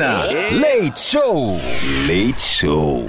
[0.00, 0.50] Cafeína.
[0.58, 1.60] Leite Show.
[2.38, 3.06] Show.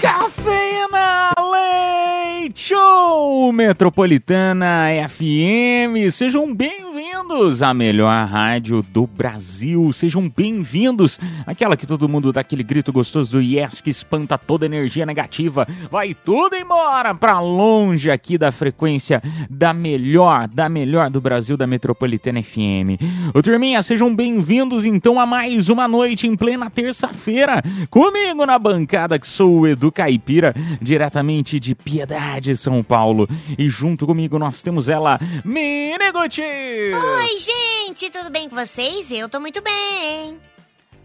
[0.00, 6.10] Cafeína Leite Show Metropolitana FM.
[6.12, 6.54] Sejam
[6.98, 9.92] bem-vindos à melhor rádio do Brasil.
[9.92, 14.66] Sejam bem-vindos àquela que todo mundo dá aquele grito gostoso do yes que espanta toda
[14.66, 15.64] energia negativa.
[15.92, 21.68] Vai tudo embora pra longe aqui da frequência da melhor, da melhor do Brasil, da
[21.68, 22.98] Metropolitana FM.
[23.32, 27.62] Ô turminha, sejam bem-vindos então a mais uma noite em plena terça-feira.
[27.90, 30.52] Comigo na bancada que sou o Edu Caipira,
[30.82, 33.28] diretamente de Piedade, São Paulo.
[33.56, 36.87] E junto comigo nós temos ela, Mineguti!
[36.94, 39.10] Oi, gente, tudo bem com vocês?
[39.10, 40.38] Eu tô muito bem.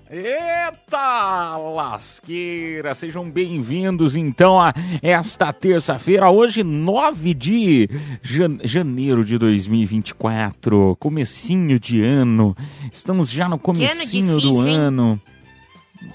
[0.10, 2.94] Eita lasqueira!
[2.94, 7.90] Sejam bem-vindos então a esta terça-feira, hoje 9 de
[8.22, 12.56] jan- janeiro de 2024, comecinho de ano.
[12.92, 14.76] Estamos já no comecinho do difícil, hein?
[14.78, 15.22] ano.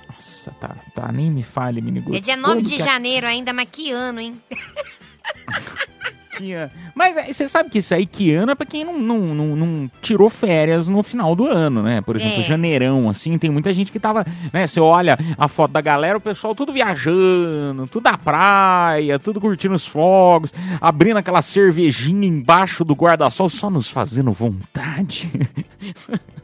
[0.08, 2.16] Nossa, tá, tá, nem me fale, Miniguti.
[2.18, 4.40] É dia 9 Como de a- janeiro ainda, mas que ano, hein?
[6.54, 9.18] an- Mas é, você sabe que isso aí, que ano é pra quem não, não,
[9.34, 12.00] não, não tirou férias no final do ano, né?
[12.00, 12.42] Por exemplo, É.
[12.44, 14.66] janeirão, assim, tem muita gente que tava, né?
[14.66, 19.74] Você olha a foto da galera, o pessoal tudo viajando, tudo à praia, tudo curtindo
[19.74, 25.30] os fogos, abrindo aquela cervejinha embaixo do guarda-sol, só nos fazendo vontade.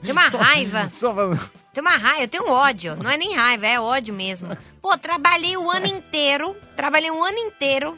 [0.03, 0.91] Tem uma raiva.
[0.93, 1.41] Só fazendo...
[1.73, 2.97] Tem uma raiva, eu tenho ódio.
[3.03, 4.57] Não é nem raiva, é ódio mesmo.
[4.81, 6.55] Pô, trabalhei o ano inteiro.
[6.77, 7.97] Trabalhei um ano inteiro.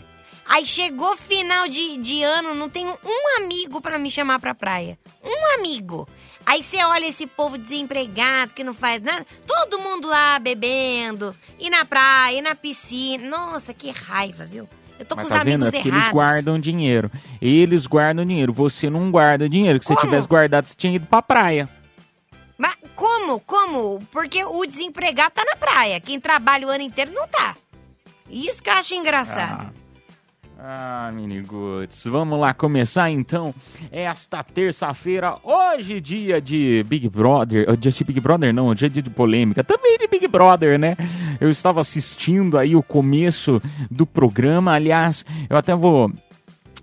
[0.49, 4.99] Aí chegou final de, de ano, não tenho um amigo pra me chamar pra praia.
[5.25, 6.09] Um amigo.
[6.45, 9.27] Aí você olha esse povo desempregado que não faz nada.
[9.47, 11.35] Todo mundo lá bebendo.
[11.59, 13.29] E na praia, e na piscina.
[13.29, 14.69] Nossa, que raiva, viu?
[14.99, 15.55] Eu tô com Mas os tá vendo?
[15.65, 16.05] amigos É porque errados.
[16.05, 17.11] eles guardam dinheiro.
[17.43, 18.53] Eles guardam dinheiro.
[18.53, 19.79] Você não guarda dinheiro.
[19.81, 20.11] Que se você Como?
[20.11, 21.69] tivesse guardado, você tinha ido pra praia.
[22.57, 23.41] Mas como?
[23.41, 24.01] Como?
[24.13, 26.01] Porque o desempregado tá na praia.
[26.01, 27.57] Quem trabalha o ano inteiro não tá.
[28.31, 29.67] Isso que eu acho engraçado.
[29.67, 29.86] Ah,
[31.13, 33.55] miniguts, vamos lá começar então
[33.93, 39.03] esta terça-feira, hoje dia de Big Brother, oh, dia de Big Brother não, dia de
[39.03, 40.97] polêmica, também de Big Brother, né?
[41.41, 46.11] Eu estava assistindo aí o começo do programa, aliás, eu até vou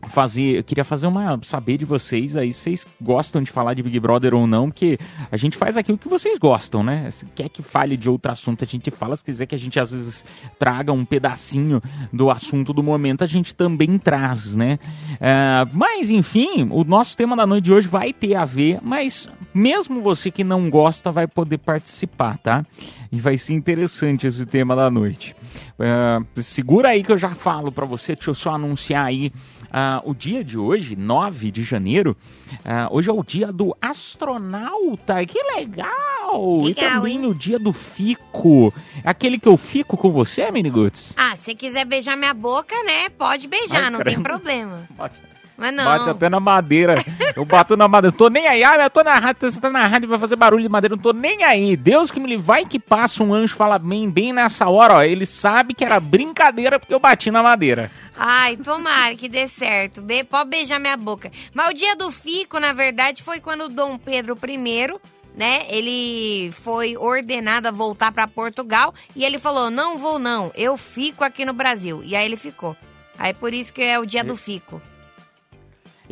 [0.07, 4.33] fazer, queria fazer uma saber de vocês aí, vocês gostam de falar de Big Brother
[4.33, 4.97] ou não, porque
[5.31, 7.09] a gente faz aquilo que vocês gostam, né?
[7.11, 9.79] Se quer que fale de outro assunto, a gente fala, se quiser que a gente
[9.79, 10.25] às vezes
[10.59, 11.81] traga um pedacinho
[12.11, 14.79] do assunto do momento, a gente também traz, né?
[15.19, 19.29] É, mas enfim, o nosso tema da noite de hoje vai ter a ver, mas
[19.53, 22.65] mesmo você que não gosta vai poder participar, tá?
[23.11, 25.35] E vai ser interessante esse tema da noite.
[25.79, 29.31] É, segura aí que eu já falo pra você, deixa eu só anunciar aí
[29.73, 32.15] ah, o dia de hoje, 9 de janeiro,
[32.63, 36.61] ah, hoje é o dia do astronauta, que legal!
[36.63, 37.25] e Legal, também hein?
[37.25, 38.73] o dia do fico,
[39.03, 41.13] aquele que eu fico com você, Miniguts?
[41.17, 43.09] Ah, se quiser beijar minha boca, né?
[43.09, 44.87] Pode beijar, Ai, não tem problema.
[44.97, 45.19] Bate,
[45.63, 45.85] Mas não.
[45.85, 46.95] bate até na madeira,
[47.37, 49.69] eu bato na madeira, eu tô nem aí, ah, eu tô na rádio, você tá
[49.69, 52.27] na rádio, vai fazer barulho de madeira, eu não tô nem aí, Deus que me
[52.27, 55.85] livre, vai que passa um anjo, fala bem, bem nessa hora, ó, ele sabe que
[55.85, 57.89] era brincadeira porque eu bati na madeira.
[58.13, 60.01] Ai, tomara que dê certo.
[60.01, 61.31] Be pode beijar minha boca.
[61.53, 64.99] Mas o dia do fico, na verdade, foi quando o Dom Pedro I,
[65.33, 65.61] né?
[65.69, 71.23] Ele foi ordenado a voltar pra Portugal e ele falou: "Não vou não, eu fico
[71.23, 72.03] aqui no Brasil".
[72.03, 72.75] E aí ele ficou.
[73.17, 74.81] Aí por isso que é o dia do fico.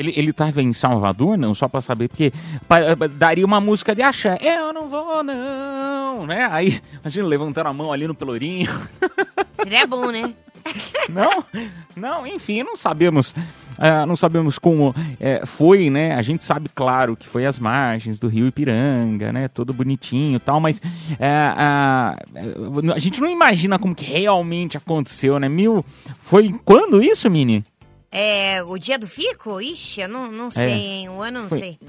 [0.01, 1.53] Ele, ele tava em Salvador, não?
[1.53, 2.33] Só pra saber, porque
[2.67, 2.79] pa-
[3.13, 4.37] daria uma música de axé.
[4.41, 6.47] Eu não vou, não, né?
[6.51, 8.69] Aí, imagina, levantando a mão ali no pelourinho.
[9.61, 10.33] Seria bom, né?
[11.09, 11.43] Não,
[11.95, 13.33] não, enfim, não sabemos.
[13.77, 16.13] ah, não sabemos como é, foi, né?
[16.13, 19.47] A gente sabe, claro, que foi às margens do rio Ipiranga, né?
[19.47, 20.79] Todo bonitinho e tal, mas
[21.19, 22.15] é, a,
[22.95, 25.49] a gente não imagina como que realmente aconteceu, né?
[25.49, 25.83] Mil.
[26.21, 27.65] Foi quando isso, Mini?
[28.11, 29.61] É, o dia do fico?
[29.61, 31.09] Ixi, eu não, não sei, hein?
[31.09, 31.59] O ano não Foi.
[31.59, 31.79] sei.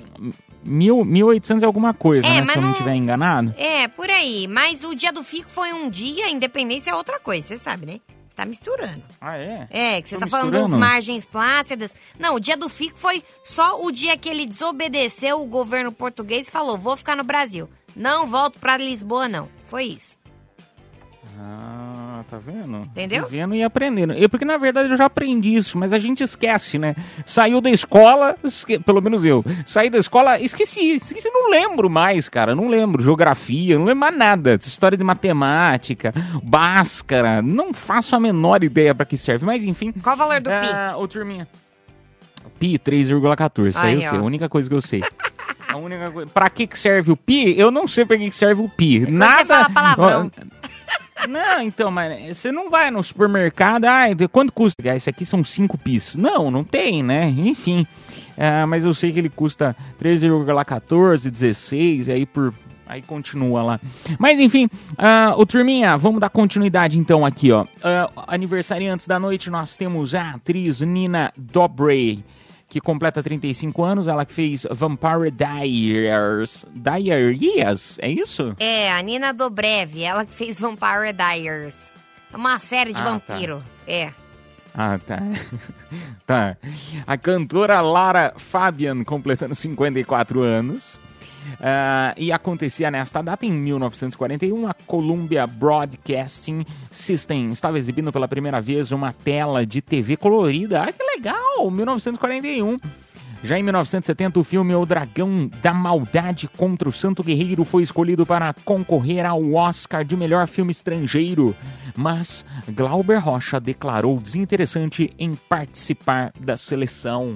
[0.65, 2.47] Mil, 1800 e alguma coisa, É, né?
[2.47, 3.53] Se eu não não- estiver enganado.
[3.59, 4.47] É, por aí.
[4.47, 7.87] Mas o dia do fico foi um dia, a independência é outra coisa, você sabe,
[7.87, 8.01] né?
[8.29, 9.03] Você tá misturando.
[9.21, 9.67] Ah, é?
[9.71, 10.71] É, que você Tô tá falando misturando?
[10.71, 11.93] dos margens plácidas.
[12.19, 16.47] Não, o dia do fico foi só o dia que ele desobedeceu o governo português
[16.49, 17.69] e falou: vou ficar no Brasil.
[17.97, 19.49] Não volto pra Lisboa, não.
[19.67, 20.17] Foi isso.
[21.39, 21.72] Ah,
[22.23, 22.79] tá vendo?
[22.79, 23.27] Entendeu?
[23.29, 24.13] Vendo e aprendendo.
[24.13, 26.95] Eu, porque na verdade eu já aprendi isso, mas a gente esquece, né?
[27.27, 32.29] Saiu da escola, esque- pelo menos eu, saí da escola, esqueci, esqueci, não lembro mais,
[32.29, 33.03] cara, não lembro.
[33.03, 34.55] Geografia, não lembro mais nada.
[34.61, 39.93] História de matemática, báscara, não faço a menor ideia pra que serve, mas enfim.
[40.03, 40.69] Qual o valor do pi?
[40.73, 41.47] Ah, ô turminha.
[42.59, 43.69] Pi 3,14.
[43.69, 45.03] Isso aí eu sei, a única coisa que eu sei.
[45.69, 46.31] A única coisa.
[46.33, 47.59] Pra que que serve o pi?
[47.59, 49.01] Eu não sei pra que que serve o pi.
[49.05, 49.39] quando Nada.
[49.43, 50.31] você fala palavrão.
[51.29, 54.83] Não, então, mas você não vai no supermercado, ah, quanto custa?
[54.85, 56.17] Ah, Esse aqui são 5 pis.
[56.17, 57.29] Não, não tem, né?
[57.29, 57.87] Enfim.
[58.37, 62.53] Ah, mas eu sei que ele custa 13,14, 16, e aí por.
[62.85, 63.81] Aí continua lá.
[64.19, 67.65] Mas enfim, ah, o Turminha, vamos dar continuidade então aqui, ó.
[67.83, 72.23] Ah, aniversariantes da noite, nós temos a atriz Nina Dobrev,
[72.73, 76.65] que completa 35 anos, ela que fez Vampire Diaries.
[76.75, 78.57] Diaries, é isso?
[78.59, 81.93] É, a Nina Dobrev, ela que fez Vampire Diaries.
[82.33, 83.11] É uma série de Ah, tá.
[83.35, 83.63] vampiro.
[83.87, 84.11] É.
[84.75, 85.19] Ah, tá.
[86.27, 86.57] tá.
[87.07, 90.99] A cantora Lara Fabian completando 54 anos.
[91.61, 98.61] Ah, e acontecia nesta data, em 1941, a Columbia Broadcasting System estava exibindo pela primeira
[98.61, 100.83] vez uma tela de TV colorida.
[100.83, 101.71] Ah, que legal!
[101.71, 102.79] 1941.
[103.45, 108.25] Já em 1970, o filme O Dragão da Maldade contra o Santo Guerreiro foi escolhido
[108.25, 111.55] para concorrer ao Oscar de melhor filme estrangeiro.
[111.97, 117.35] Mas Glauber Rocha declarou desinteressante em participar da seleção.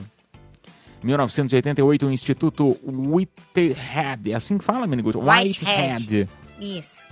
[1.07, 5.09] 1988, o Instituto Whitehead, é assim que fala, menino?
[5.19, 6.29] Whitehead.
[6.61, 7.07] Isso.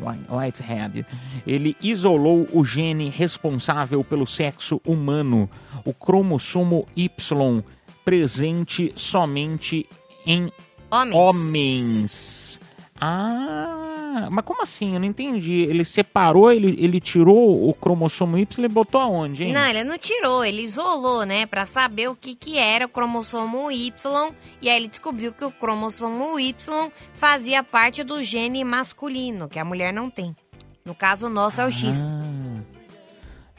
[0.00, 1.06] White- Whitehead.
[1.46, 5.48] Ele isolou o gene responsável pelo sexo humano,
[5.84, 7.64] o cromossomo Y,
[8.04, 9.86] presente somente
[10.26, 10.50] em
[10.90, 11.16] Homens.
[11.16, 12.60] homens.
[13.00, 13.89] Ah,
[14.30, 14.94] mas como assim?
[14.94, 15.62] Eu não entendi.
[15.62, 19.52] Ele separou, ele, ele tirou o cromossomo Y e botou aonde, hein?
[19.52, 21.46] Não, ele não tirou, ele isolou, né?
[21.46, 24.32] Pra saber o que, que era o cromossomo Y.
[24.60, 29.64] E aí ele descobriu que o cromossomo Y fazia parte do gene masculino, que a
[29.64, 30.34] mulher não tem.
[30.84, 31.96] No caso, o nosso é o X.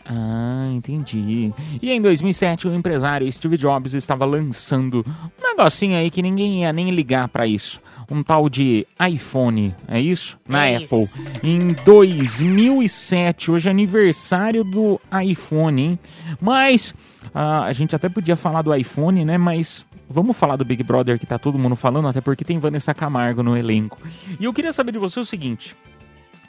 [0.05, 1.53] Ah, entendi.
[1.81, 5.05] E em 2007, o empresário Steve Jobs estava lançando
[5.39, 7.79] um negocinho aí que ninguém ia nem ligar pra isso.
[8.11, 10.37] Um tal de iPhone, é isso?
[10.47, 11.03] Na É Apple.
[11.03, 11.19] isso.
[11.41, 15.99] Em 2007, hoje é aniversário do iPhone, hein?
[16.39, 16.93] Mas
[17.33, 19.37] ah, a gente até podia falar do iPhone, né?
[19.37, 22.93] Mas vamos falar do Big Brother que tá todo mundo falando, até porque tem Vanessa
[22.93, 23.97] Camargo no elenco.
[24.39, 25.73] E eu queria saber de você o seguinte: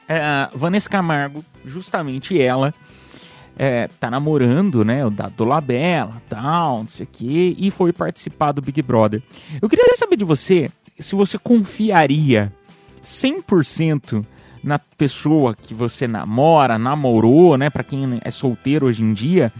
[0.08, 2.74] é, Vanessa Camargo, justamente ela,
[3.56, 8.50] é, tá namorando, né, o da Dolabella, tal, não sei o quê, e foi participar
[8.52, 9.22] do Big Brother.
[9.60, 10.70] Eu queria saber de você
[11.02, 12.52] se você confiaria
[13.02, 14.24] 100%
[14.62, 19.52] na pessoa que você namora, namorou, né, pra quem é solteiro hoje em dia,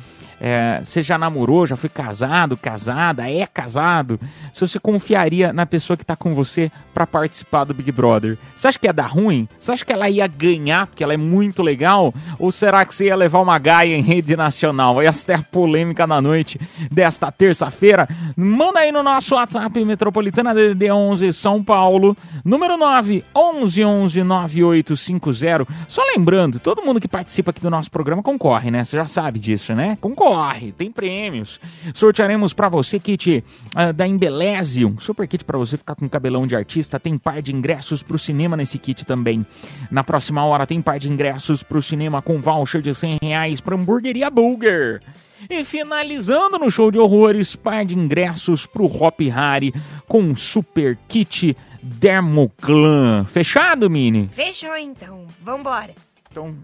[0.44, 4.18] é, você já namorou, já foi casado, casada, é casado,
[4.52, 8.36] se você confiaria na pessoa que tá com você pra participar do Big Brother.
[8.56, 9.48] Você acha que ia dar ruim?
[9.56, 12.12] Você acha que ela ia ganhar porque ela é muito legal?
[12.40, 15.00] Ou será que você ia levar uma gaia em rede nacional?
[15.00, 18.08] Esta é a polêmica da noite desta terça-feira.
[18.36, 25.66] Manda aí no nosso WhatsApp Metropolitana DDD 11 São Paulo, número 9 11 11 9850.
[25.86, 28.82] Só lembrando, todo mundo que participa aqui do nosso programa concorre, né?
[28.82, 29.96] Você já sabe disso, né?
[30.00, 30.31] Concorre,
[30.76, 31.60] tem prêmios.
[31.94, 36.46] Sortearemos pra você kit ah, da Embeleze, um super kit pra você ficar com cabelão
[36.46, 36.98] de artista.
[36.98, 39.44] Tem par de ingressos pro cinema nesse kit também.
[39.90, 43.76] Na próxima hora tem par de ingressos pro cinema com voucher de 100 reais pra
[43.76, 45.02] Hamburgueria Burger.
[45.50, 49.74] E finalizando no show de horrores, par de ingressos pro Hop Harry
[50.06, 53.24] com um super kit Dermoclan.
[53.24, 54.28] Fechado, Mini?
[54.30, 55.26] Fechou então.
[55.40, 55.94] Vambora.
[56.30, 56.56] Então,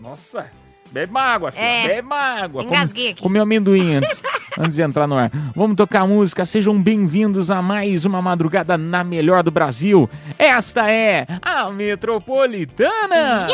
[0.00, 0.50] nossa,
[0.90, 1.64] bebe uma água, filho.
[1.64, 2.62] É, bebe uma água.
[2.64, 3.22] engasguei aqui.
[3.22, 4.22] Comeu amendoim antes,
[4.58, 5.30] antes de entrar no ar.
[5.54, 6.44] Vamos tocar música.
[6.44, 10.08] Sejam bem-vindos a mais uma madrugada na melhor do Brasil.
[10.38, 13.46] Esta é a Metropolitana.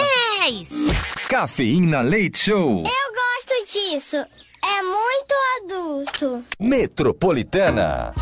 [0.46, 0.72] Yes!
[1.28, 2.84] Cafeína Leite Show.
[2.84, 4.16] Eu gosto disso.
[4.16, 6.44] É muito adulto.
[6.58, 8.14] Metropolitana.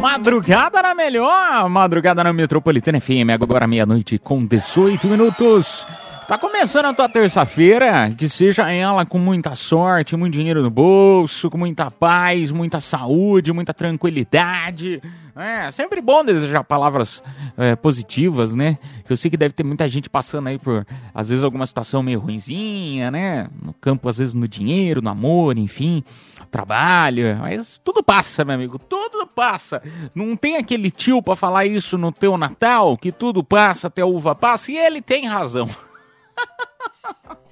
[0.00, 5.86] Madrugada na melhor, madrugada na Metropolitana FM, agora meia-noite com 18 minutos.
[6.30, 11.50] Tá começando a tua terça-feira, que seja ela com muita sorte, muito dinheiro no bolso,
[11.50, 15.02] com muita paz, muita saúde, muita tranquilidade.
[15.34, 17.20] É sempre bom desejar palavras
[17.56, 18.78] é, positivas, né?
[19.08, 22.20] Eu sei que deve ter muita gente passando aí por, às vezes, alguma situação meio
[22.20, 23.48] ruinzinha, né?
[23.60, 26.04] No campo, às vezes, no dinheiro, no amor, enfim,
[26.48, 27.38] trabalho.
[27.40, 29.82] Mas tudo passa, meu amigo, tudo passa.
[30.14, 34.32] Não tem aquele tio pra falar isso no teu Natal, que tudo passa até uva
[34.32, 35.68] passa, e ele tem razão.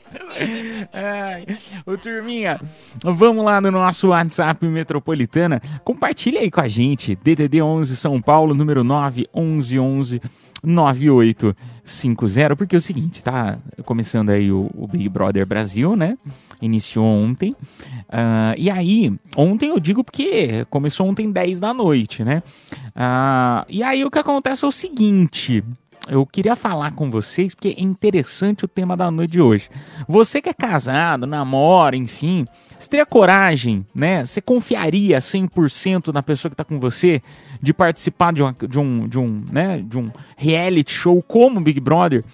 [0.93, 1.47] Ai,
[1.87, 2.61] ô turminha,
[3.03, 5.61] vamos lá no nosso WhatsApp Metropolitana.
[5.85, 7.17] Compartilha aí com a gente.
[7.17, 10.21] DDD 11 São Paulo, número 911
[10.63, 12.57] 9850.
[12.57, 16.17] Porque é o seguinte, tá começando aí o, o Big Brother Brasil, né?
[16.61, 17.55] Iniciou ontem.
[18.09, 22.43] Ah, e aí, ontem eu digo porque começou ontem 10 da noite, né?
[22.95, 25.63] Ah, e aí o que acontece é o seguinte
[26.09, 29.69] eu queria falar com vocês porque é interessante o tema da noite de hoje.
[30.09, 32.47] Você que é casado, namora, enfim,
[32.79, 34.25] você teria coragem, né?
[34.25, 37.21] Você confiaria 100% na pessoa que está com você
[37.61, 39.83] de participar de, uma, de, um, de, um, né?
[39.85, 42.25] de um reality show como Big Brother,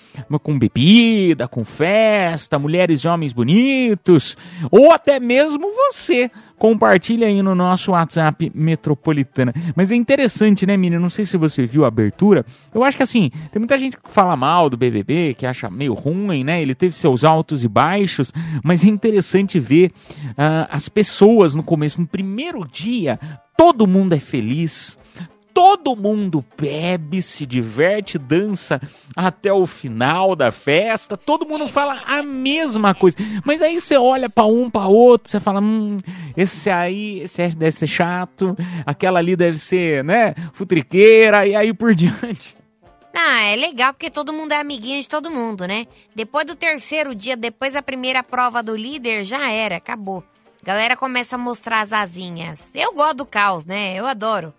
[0.42, 4.36] com bebida, com festa, mulheres e homens bonitos,
[4.70, 9.52] ou até mesmo você compartilha aí no nosso WhatsApp Metropolitana.
[9.75, 11.00] Mas é interessante, né, menino?
[11.00, 12.44] Não sei se você viu a abertura.
[12.73, 15.94] Eu acho que assim, tem muita gente que fala mal do BBB, que acha meio
[15.94, 16.61] ruim, né?
[16.62, 18.32] Ele teve seus altos e baixos,
[18.62, 19.90] mas é interessante ver
[20.37, 23.18] ah, as pessoas no começo, no primeiro dia,
[23.56, 24.96] todo mundo é feliz.
[25.54, 28.80] Todo mundo bebe, se diverte, dança
[29.14, 31.16] até o final da festa.
[31.16, 33.16] Todo mundo fala a mesma coisa.
[33.44, 35.99] Mas aí você olha para um, para outro, você fala: hum,
[36.37, 38.56] esse aí, esse deve ser chato.
[38.84, 42.56] Aquela ali deve ser, né, futriqueira e aí por diante.
[43.16, 45.87] Ah, é legal porque todo mundo é amiguinho de todo mundo, né?
[46.16, 50.25] Depois do terceiro dia, depois da primeira prova do líder, já era, acabou.
[50.64, 52.70] Galera começa a mostrar as asinhas.
[52.75, 53.94] Eu gosto do caos, né?
[53.94, 54.52] Eu adoro.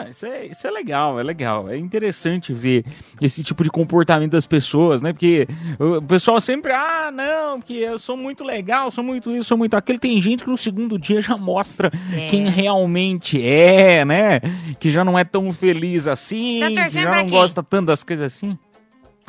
[0.00, 1.68] Ah, isso é, isso é legal, é legal.
[1.68, 2.84] É interessante ver
[3.20, 5.12] esse tipo de comportamento das pessoas, né?
[5.12, 5.46] Porque
[5.78, 9.74] o pessoal sempre, ah, não, que eu sou muito legal, sou muito isso, sou muito
[9.74, 9.98] aquilo.
[9.98, 12.28] Tem gente que no segundo dia já mostra É.
[12.30, 14.40] quem realmente é, né?
[14.78, 17.30] Que já não é tão feliz assim, tá que já não quem?
[17.30, 18.58] gosta tanto das coisas assim.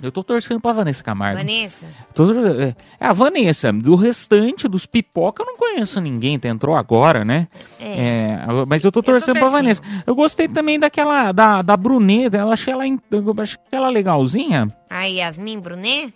[0.01, 1.37] Eu tô torcendo pra Vanessa Camargo.
[1.37, 1.85] Vanessa?
[2.13, 3.71] Tô- é a Vanessa.
[3.71, 6.39] Do restante, dos pipoca, eu não conheço ninguém.
[6.39, 7.47] Tá, entrou agora, né?
[7.79, 7.85] É.
[7.85, 9.61] É, mas eu tô tô torcendo pra torcendo.
[9.61, 9.81] Vanessa.
[10.05, 12.37] Eu gostei também daquela, da, da Bruneta.
[12.37, 14.67] Eu achei ela, eu achei ela legalzinha.
[14.89, 16.13] A Yasmin Brunet?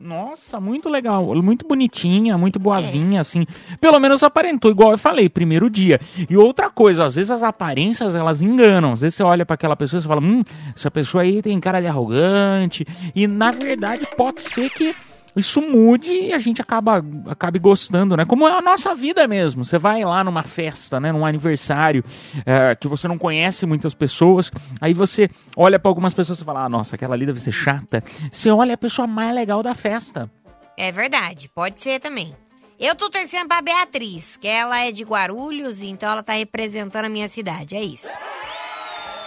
[0.00, 1.34] Nossa, muito legal.
[1.42, 3.46] Muito bonitinha, muito boazinha, assim.
[3.80, 6.00] Pelo menos aparentou, igual eu falei, primeiro dia.
[6.28, 8.92] E outra coisa, às vezes as aparências, elas enganam.
[8.92, 10.42] Às vezes você olha pra aquela pessoa e fala, hum,
[10.74, 12.86] essa pessoa aí tem cara de arrogante.
[13.14, 14.94] E na verdade pode ser que
[15.36, 18.24] isso mude e a gente acaba acabe gostando, né?
[18.24, 19.64] Como é a nossa vida mesmo.
[19.64, 21.10] Você vai lá numa festa, né?
[21.12, 22.04] Num aniversário
[22.46, 24.50] é, que você não conhece muitas pessoas,
[24.80, 28.02] aí você olha pra algumas pessoas e fala, ah, nossa, aquela ali deve ser chata.
[28.30, 30.30] Você olha a pessoa mais legal da festa.
[30.76, 32.34] É verdade, pode ser também.
[32.78, 37.08] Eu tô torcendo pra Beatriz, que ela é de Guarulhos, então ela tá representando a
[37.08, 38.08] minha cidade, é isso.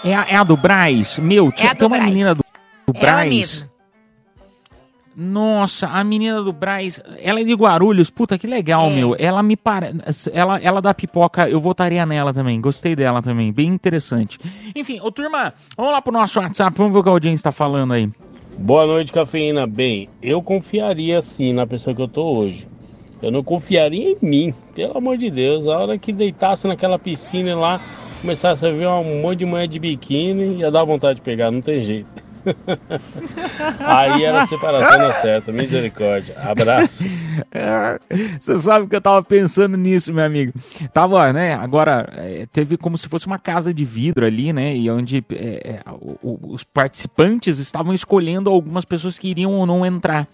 [0.04, 1.18] É a, é a do Braz?
[1.18, 2.44] Meu, tinha a do tem uma menina do,
[2.88, 3.30] do Ela Braz.
[3.34, 3.77] mesma.
[5.20, 8.96] Nossa, a menina do Braz, ela é de Guarulhos, puta que legal, É.
[8.96, 9.16] meu.
[9.18, 10.30] Ela me parece.
[10.32, 12.62] Ela, ela da pipoca, eu votaria nela também.
[12.62, 14.38] Gostei dela também, bem interessante.
[14.76, 17.52] Enfim, ô turma, vamos lá pro nosso WhatsApp, vamos ver o que a audiência tá
[17.52, 18.08] falando aí.
[18.60, 19.66] Boa noite, cafeína.
[19.66, 22.68] Bem, eu confiaria sim na pessoa que eu tô hoje.
[23.20, 25.66] Eu não confiaria em mim, pelo amor de Deus.
[25.66, 27.82] A hora que deitasse naquela piscina lá,
[28.22, 31.62] começasse a ver um monte de mulher de biquíni, ia dar vontade de pegar, não
[31.62, 32.27] tem jeito.
[33.80, 36.36] Aí era a separação na certa, misericórdia.
[36.40, 37.06] Abraços.
[37.52, 38.00] É,
[38.40, 40.54] Você sabe que eu tava pensando nisso, meu amigo.
[40.94, 44.90] Tava, né, agora, é, teve como se fosse uma casa de vidro ali, né, e
[44.90, 45.82] onde é, é,
[46.22, 50.28] os participantes estavam escolhendo algumas pessoas que iriam ou não entrar.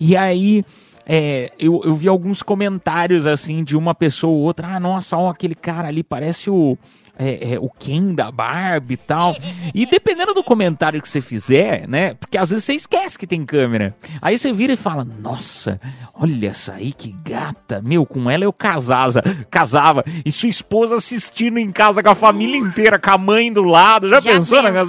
[0.00, 0.64] E aí,
[1.06, 5.28] é, eu, eu vi alguns comentários, assim, de uma pessoa ou outra, ah, nossa, ó,
[5.30, 6.78] aquele cara ali parece o...
[7.18, 9.36] é, é, o Ken da Barbie e tal.
[9.74, 12.14] E dependendo do comentário que você fizer, né?
[12.14, 13.96] Porque às vezes você esquece que tem câmera.
[14.20, 15.80] Aí você vira e fala: Nossa,
[16.14, 17.80] olha essa aí, que gata.
[17.82, 20.04] Meu, com ela eu casava, casava.
[20.24, 24.08] E sua esposa assistindo em casa com a família inteira, com a mãe do lado.
[24.08, 24.70] Já, pensou, né?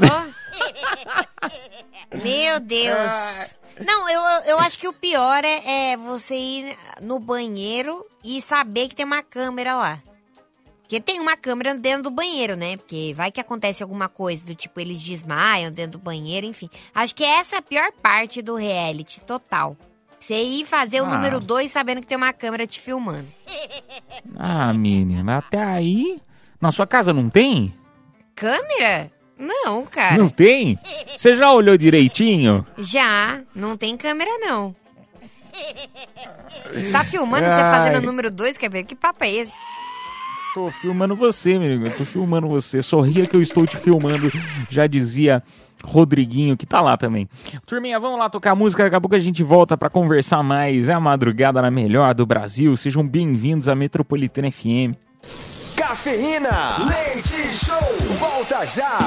[2.24, 3.56] Meu Deus.
[3.86, 8.88] Não, eu, eu acho que o pior é, é você ir no banheiro e saber
[8.88, 10.00] que tem uma câmera lá.
[10.88, 12.78] Porque tem uma câmera dentro do banheiro, né?
[12.78, 16.70] Porque vai que acontece alguma coisa do tipo, eles desmaiam dentro do banheiro, enfim.
[16.94, 19.76] Acho que essa é a pior parte do reality, total.
[20.20, 21.16] Você ir fazer o Ah.
[21.16, 23.28] número 2 sabendo que tem uma câmera te filmando.
[24.38, 26.20] Ah, menina, até aí.
[26.60, 27.74] Na sua casa não tem?
[28.36, 29.12] Câmera?
[29.38, 30.18] Não, cara.
[30.18, 30.80] Não tem?
[31.16, 32.66] Você já olhou direitinho?
[32.78, 34.76] Já, não tem câmera, não.
[36.74, 37.72] Você tá filmando você Ai.
[37.80, 38.84] fazendo o número 2, quer ver?
[38.84, 39.54] Que papo é esse?
[40.56, 41.58] Tô filmando você.
[41.58, 42.82] Eu tô filmando você.
[42.82, 44.32] Sorria que eu estou te filmando.
[44.70, 45.44] Já dizia
[45.84, 47.28] Rodriguinho, que tá lá também.
[47.66, 48.82] Turminha, vamos lá tocar música.
[48.84, 50.88] Daqui a pouco a gente volta pra conversar mais.
[50.88, 52.78] É a madrugada na melhor do Brasil.
[52.78, 54.96] Sejam bem-vindos à Metropolitana FM.
[55.76, 57.78] Cafeína, leite show,
[58.14, 58.98] volta já.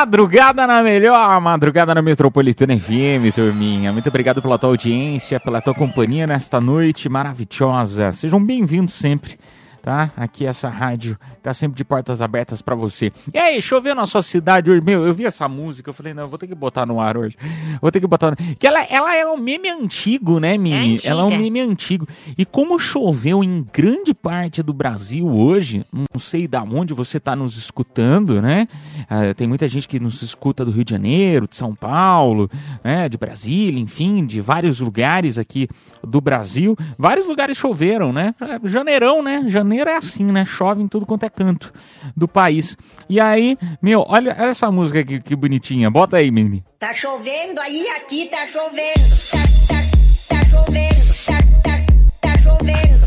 [0.00, 3.92] Madrugada na melhor, madrugada na Metropolitana FM, turminha.
[3.92, 8.10] Muito obrigado pela tua audiência, pela tua companhia nesta noite maravilhosa.
[8.10, 9.38] Sejam bem-vindos sempre,
[9.82, 10.10] tá?
[10.16, 13.12] Aqui essa rádio tá sempre de portas abertas pra você.
[13.32, 14.80] E aí, choveu na sua cidade hoje?
[14.80, 17.16] Meu, eu vi essa música, eu falei, não, eu vou ter que botar no ar
[17.16, 17.36] hoje.
[17.80, 18.36] Vou ter que botar no...
[18.56, 20.94] Que ela, ela é um meme antigo, né, Mimi?
[20.94, 21.10] antiga.
[21.10, 22.06] ela é um meme antigo.
[22.36, 27.34] E como choveu em grande parte do Brasil hoje, não sei da onde você está
[27.34, 28.68] nos escutando, né?
[29.08, 32.50] Ah, tem muita gente que nos escuta do Rio de Janeiro, de São Paulo,
[32.82, 33.08] né?
[33.08, 35.68] de Brasília, enfim, de vários lugares aqui
[36.02, 36.76] do Brasil.
[36.98, 38.34] Vários lugares choveram, né?
[38.40, 39.44] É, Janeirão, né?
[39.70, 40.44] Janeiro é assim, né?
[40.44, 41.72] Chove em tudo quanto é canto
[42.16, 42.76] do país.
[43.08, 45.88] E aí, meu, olha essa música aqui, que bonitinha.
[45.88, 46.64] Bota aí, Mimi.
[46.80, 49.00] Tá chovendo aí, aqui tá chovendo.
[49.30, 51.00] Tá, tá, tá chovendo.
[51.24, 51.78] Tá, tá,
[52.20, 53.06] tá chovendo.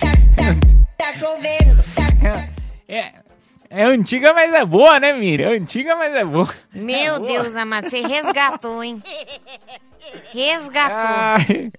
[0.00, 0.54] Tá, tá,
[0.96, 1.82] tá chovendo.
[1.94, 2.48] Tá,
[2.88, 3.12] É,
[3.68, 5.42] é antiga, mas é boa, né, Miri?
[5.42, 6.48] É antiga, mas é boa.
[6.72, 9.02] Meu Deus amado, você resgatou, hein?
[10.32, 10.96] Resgatou.
[10.98, 11.72] Ai.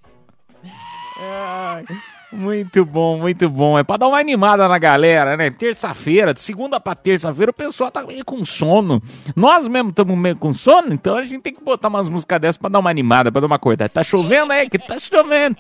[1.20, 1.86] Ai.
[2.32, 3.80] Muito bom, muito bom.
[3.80, 5.50] É pra dar uma animada na galera, né?
[5.50, 9.02] Terça-feira, de segunda pra terça-feira, o pessoal tá meio com sono.
[9.34, 12.58] Nós mesmo estamos meio com sono, então a gente tem que botar umas músicas dessas
[12.58, 13.88] pra dar uma animada, pra dar uma acordada.
[13.90, 15.56] Tá chovendo aí, que tá chovendo.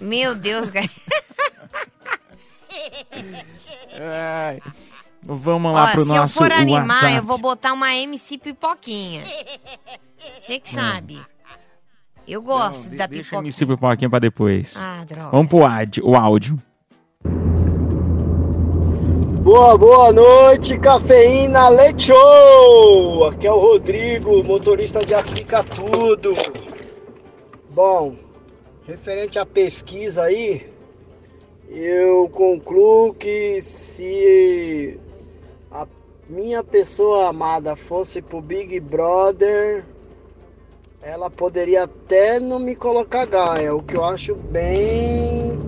[0.00, 0.88] Meu Deus, cara.
[4.00, 4.60] Ai.
[5.24, 7.16] Vamos lá Ó, pro se eu nosso for animar, WhatsApp.
[7.16, 9.22] eu vou botar uma MC Pipoquinha.
[10.38, 11.20] Você que sabe.
[12.26, 13.48] Eu gosto Não, da de- Deixa pipoquinha.
[13.48, 14.74] esse pipoquinha pra depois.
[14.76, 15.30] Ah, droga.
[15.30, 16.58] Vamos pro áudio, o áudio.
[19.42, 23.24] Boa, boa noite, cafeína Leite Show!
[23.24, 26.32] Aqui é o Rodrigo, motorista de Aplica Tudo.
[27.70, 28.14] Bom,
[28.86, 30.64] referente à pesquisa aí,
[31.68, 34.96] eu concluo que se
[35.72, 35.88] a
[36.28, 39.84] minha pessoa amada fosse pro Big Brother,
[41.02, 45.58] ela poderia até não me colocar gaia, o que eu acho bem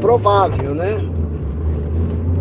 [0.00, 0.96] provável, né?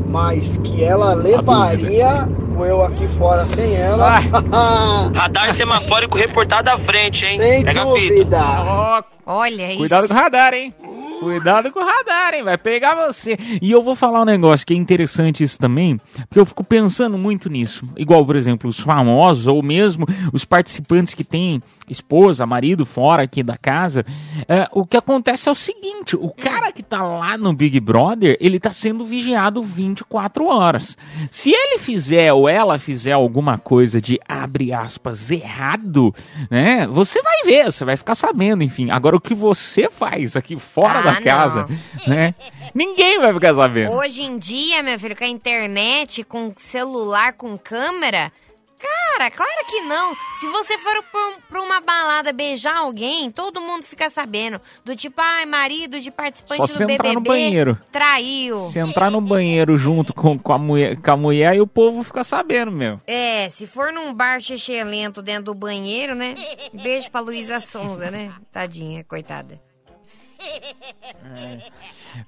[0.08, 2.28] mas que ela levaria
[2.66, 4.20] eu aqui fora sem ela.
[5.14, 7.38] Radar semafórico reportado à frente, hein?
[7.38, 8.14] sem Pega a fita.
[8.14, 9.06] dúvida.
[9.26, 9.78] Olha isso.
[9.80, 10.74] Cuidado com o radar, hein?
[11.20, 12.44] Cuidado com o radar, hein?
[12.44, 13.38] Vai pegar você.
[13.62, 17.18] E eu vou falar um negócio que é interessante isso também, porque eu fico pensando
[17.18, 17.86] muito nisso.
[17.98, 23.42] Igual, por exemplo, os famosos, ou mesmo os participantes que têm esposa, marido fora aqui
[23.42, 24.06] da casa.
[24.48, 28.38] É, o que acontece é o seguinte: o cara que tá lá no Big Brother,
[28.40, 30.98] ele tá sendo vigiado 24 horas.
[31.32, 36.16] Se ele fizer ou ela fizer alguma coisa de abre aspas errado,
[36.50, 36.88] né?
[36.88, 38.90] Você vai ver, você vai ficar sabendo, enfim.
[38.90, 41.68] Agora o que você faz aqui fora Ah, da casa,
[42.08, 42.34] né?
[42.74, 43.92] Ninguém vai ficar sabendo.
[43.92, 48.32] Hoje em dia, meu filho, com a internet, com celular, com câmera.
[48.80, 50.16] Cara, claro que não.
[50.40, 51.04] Se você for
[51.50, 54.62] pra- uma balada beijar alguém, todo mundo fica sabendo.
[54.86, 57.80] Do tipo, ai, marido de participante Só do se entrar BBB no banheiro.
[57.92, 58.60] traiu.
[58.70, 62.04] Se entrar no banheiro junto com, com, a mulher, com a mulher, aí o povo
[62.04, 63.02] fica sabendo, meu.
[63.08, 64.40] É, se for num bar
[64.86, 66.36] lento dentro do banheiro, né?
[66.72, 68.32] Beijo pra Luísa Sonza, né?
[68.52, 69.60] Tadinha, coitada.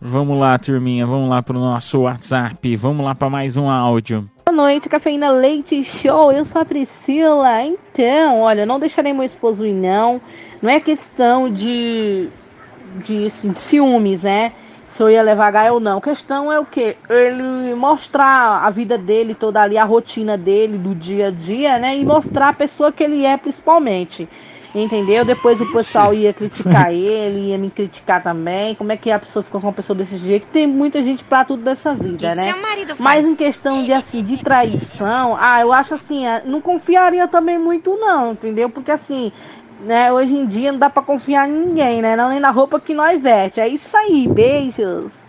[0.02, 4.30] Vamos lá, turminha, vamos lá pro nosso WhatsApp, vamos lá pra mais um áudio.
[4.46, 6.32] Boa noite, Cafeína Leite Show.
[6.32, 7.64] Eu sou a Priscila.
[7.64, 10.22] Então, olha, não deixarei meu esposo ir, não.
[10.62, 12.30] Não é questão de,
[12.96, 14.54] de, de ciúmes, né?
[14.88, 16.00] Se eu ia levar Gaia ou não.
[16.00, 16.98] A questão é o quê?
[17.08, 21.96] Ele mostrar a vida dele toda ali, a rotina dele, do dia a dia, né?
[21.98, 24.28] E mostrar a pessoa que ele é, principalmente.
[24.74, 25.26] Entendeu?
[25.26, 28.76] Depois o pessoal ia criticar ele, ia me criticar também.
[28.76, 30.48] Como é que a pessoa fica com uma pessoa desse jeito?
[30.48, 32.52] Tem muita gente pra tudo dessa vida, que né?
[32.52, 33.00] seu marido faz?
[33.00, 37.58] Mas em questão de assim, de traição, ah, eu acho assim, ah, não confiaria também
[37.58, 38.70] muito, não, entendeu?
[38.70, 39.32] Porque assim,
[39.82, 40.12] né?
[40.12, 42.16] Hoje em dia não dá pra confiar em ninguém, né?
[42.16, 43.60] Não nem na roupa que nós veste.
[43.60, 45.29] É isso aí, beijos.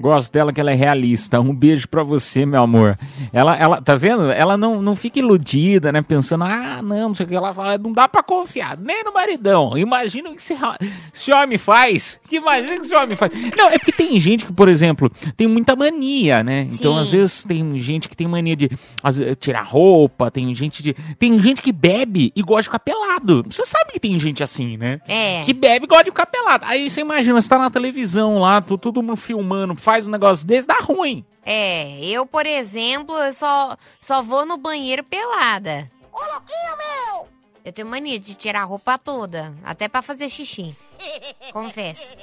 [0.00, 1.40] Gosto dela que ela é realista.
[1.40, 2.98] Um beijo pra você, meu amor.
[3.32, 4.30] Ela, ela tá vendo?
[4.30, 6.02] Ela não, não fica iludida, né?
[6.02, 7.34] Pensando, ah, não, não sei o que.
[7.34, 9.76] Ela fala, não dá pra confiar, nem no maridão.
[9.76, 12.20] Imagina o que esse, homem faz.
[12.28, 13.32] Que imagina o que esse homem faz.
[13.56, 16.66] Não, é porque tem gente que, por exemplo, tem muita mania, né?
[16.72, 17.00] Então, Sim.
[17.00, 18.70] às vezes, tem gente que tem mania de
[19.02, 20.94] às tirar roupa, tem gente de.
[21.18, 23.44] Tem gente que bebe e gosta de ficar pelado.
[23.48, 25.00] Você sabe que tem gente assim, né?
[25.08, 25.42] É.
[25.44, 26.64] Que bebe e gosta de ficar pelado.
[26.66, 30.66] Aí você imagina, você tá na televisão lá, todo mundo filmando, faz um negócio desse,
[30.66, 31.24] dá ruim.
[31.44, 35.88] É, eu, por exemplo, eu só, só vou no banheiro pelada.
[36.12, 37.28] Ô, louquinho, meu!
[37.64, 40.74] Eu tenho mania de tirar a roupa toda, até pra fazer xixi.
[41.52, 42.16] Confesso.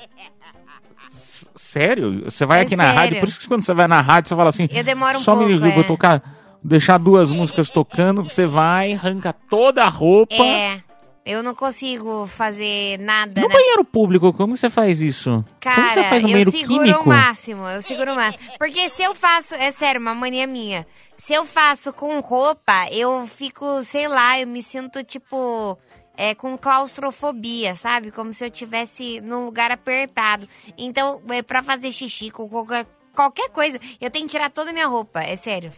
[1.56, 2.26] Sério?
[2.26, 3.00] Você vai É aqui na sério.
[3.00, 4.68] rádio, por isso que quando você vai na rádio, você fala assim.
[4.70, 5.88] Eu demoro um só me pouco, liga, eu vou é.
[5.88, 6.22] tocar.
[6.62, 10.36] Deixar duas músicas tocando, você vai, arranca toda a roupa.
[10.36, 10.82] É,
[11.26, 13.54] eu não consigo fazer nada, No né?
[13.54, 15.30] banheiro público, como você faz isso?
[15.30, 17.04] como você Cara, faz no eu seguro químico?
[17.04, 18.44] o máximo, eu seguro o máximo.
[18.58, 20.86] Porque se eu faço, é sério, uma mania minha.
[21.16, 25.78] Se eu faço com roupa, eu fico, sei lá, eu me sinto tipo
[26.18, 28.12] é, com claustrofobia, sabe?
[28.12, 30.48] Como se eu tivesse num lugar apertado.
[30.78, 34.74] Então, é pra fazer xixi com qualquer, qualquer coisa, eu tenho que tirar toda a
[34.74, 35.72] minha roupa, é sério.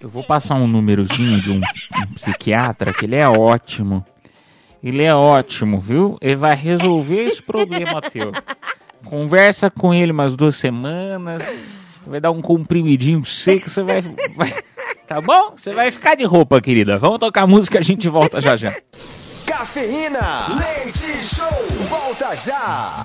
[0.00, 4.04] Eu vou passar um númerozinho de um, um psiquiatra, que ele é ótimo.
[4.82, 6.16] Ele é ótimo, viu?
[6.20, 8.32] Ele vai resolver esse problema teu.
[9.04, 11.42] Conversa com ele umas duas semanas.
[12.06, 14.00] Vai dar um comprimidinho pra você que você vai,
[14.36, 14.54] vai-
[15.06, 15.52] Tá bom?
[15.56, 16.98] Você vai ficar de roupa, querida.
[16.98, 18.72] Vamos tocar música, a gente volta já já.
[19.46, 21.48] Cafeína, leite show,
[21.80, 23.04] volta já.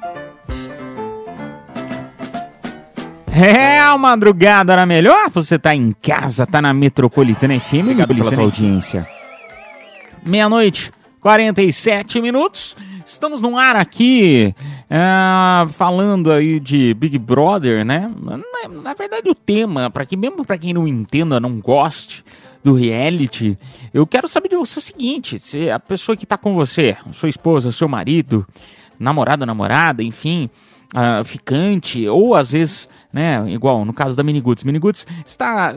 [3.32, 5.30] É a madrugada na melhor.
[5.32, 7.80] Você tá em casa, tá na Metropolitana FM.
[7.82, 9.08] Obrigado pela tua audiência.
[10.24, 10.92] Meia-noite,
[11.26, 12.78] 47 minutos.
[13.04, 14.54] Estamos no ar aqui,
[14.88, 18.12] ah, falando aí de Big Brother, né?
[18.22, 18.38] Na,
[18.70, 22.24] na verdade, o tema, para que mesmo para quem não entenda, não goste
[22.64, 23.58] do reality,
[23.92, 27.28] eu quero saber de você o seguinte: se a pessoa que tá com você, sua
[27.28, 28.46] esposa, seu marido,
[29.00, 30.48] namorada, namorada, enfim,
[30.98, 34.64] ah, ficante, ou às vezes, né, igual no caso da Miniguts.
[34.64, 35.74] Miniguts está.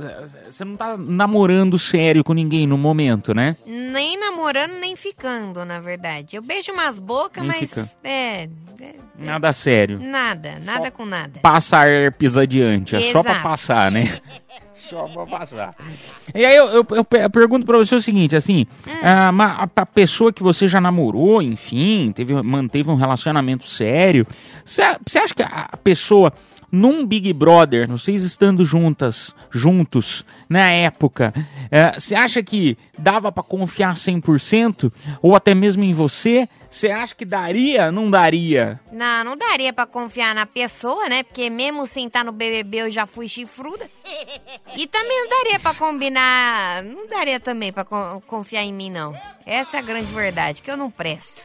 [0.49, 3.57] Você não tá namorando sério com ninguém no momento, né?
[3.67, 6.37] Nem namorando, nem ficando, na verdade.
[6.37, 7.91] Eu beijo umas bocas, mas fica.
[8.05, 8.45] é,
[8.81, 9.99] é, Nada sério.
[9.99, 11.41] nada, nada com nada.
[11.41, 13.43] Passa herpes adiante, é só pra Exato.
[13.43, 14.17] passar, né?
[14.89, 15.75] Só pra passar.
[16.35, 18.67] E aí eu, eu, eu pe- eu pergunto pra você o seguinte, assim,
[19.03, 24.27] ah, ma- a, a pessoa que você já namorou, enfim, teve, manteve um relacionamento sério,
[24.65, 24.83] você
[25.19, 26.33] acha que a pessoa
[26.71, 31.33] num Big Brother, vocês estando juntas, juntos, na época,
[31.71, 34.93] eh, você acha que dava pra confiar 100%?
[35.23, 36.49] Ou até mesmo em você?
[36.71, 37.91] Você acha que daria?
[37.91, 38.79] Não daria?
[38.93, 41.23] Não, não daria pra confiar na pessoa, né?
[41.23, 43.89] Porque mesmo sem estar no BBB eu já fui chifruda.
[44.77, 49.17] E também não daria pra combinar, não daria também con- confiar em mim não.
[49.47, 51.43] Essa é a grande verdade, que eu não presto.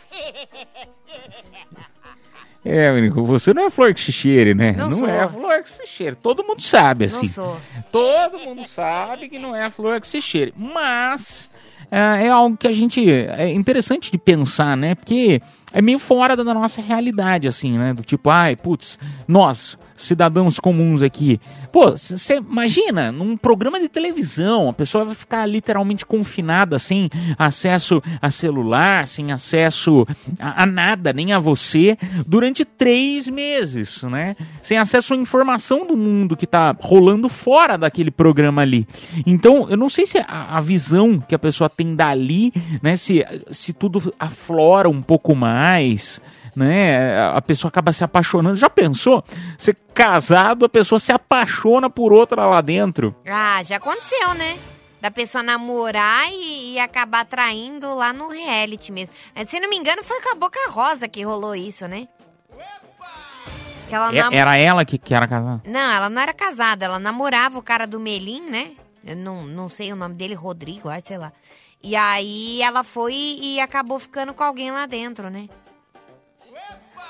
[2.66, 4.72] É, menino, você não é flor que se cheire, né?
[4.72, 5.08] Não sou.
[5.08, 6.16] é flor que se cheire.
[6.16, 7.28] Todo mundo sabe, Não assim.
[7.28, 7.58] sou.
[7.92, 10.54] Todo mundo sabe que não é a flor que se cheire.
[10.56, 11.50] Mas
[11.92, 13.10] é, é algo que a gente.
[13.12, 14.96] É interessante de pensar, né?
[14.96, 15.42] Porque
[15.74, 17.94] é meio fora da nossa realidade, assim, né?
[17.94, 18.98] Do tipo, ai, putz,
[19.28, 21.40] nós, cidadãos comuns aqui.
[21.72, 28.02] Pô, você imagina, num programa de televisão, a pessoa vai ficar literalmente confinada, sem acesso
[28.22, 30.06] a celular, sem acesso
[30.40, 34.36] a, a nada, nem a você, durante três meses, né?
[34.62, 38.88] Sem acesso à informação do mundo que tá rolando fora daquele programa ali.
[39.26, 42.96] Então, eu não sei se a, a visão que a pessoa tem dali, né?
[42.96, 46.22] Se, se tudo aflora um pouco mais
[46.56, 47.20] né?
[47.36, 48.56] A pessoa acaba se apaixonando.
[48.56, 49.24] Já pensou?
[49.58, 53.16] Ser casado, a pessoa se apaixona por outra lá dentro.
[53.28, 54.58] Ah, já aconteceu, né?
[55.02, 59.14] Da pessoa namorar e, e acabar traindo lá no reality mesmo.
[59.36, 62.08] Eh, Se não me engano, foi com a Boca Rosa que rolou isso, né?
[63.90, 65.62] Que ela É- nam- Era ela que, que era casada?
[65.66, 68.72] Não, ela não era casada, ela namorava o cara do Melim, né?
[69.06, 71.32] Eu não, não sei o nome dele, Rodrigo, sei lá.
[71.84, 75.50] E aí ela foi e acabou ficando com alguém lá dentro, né?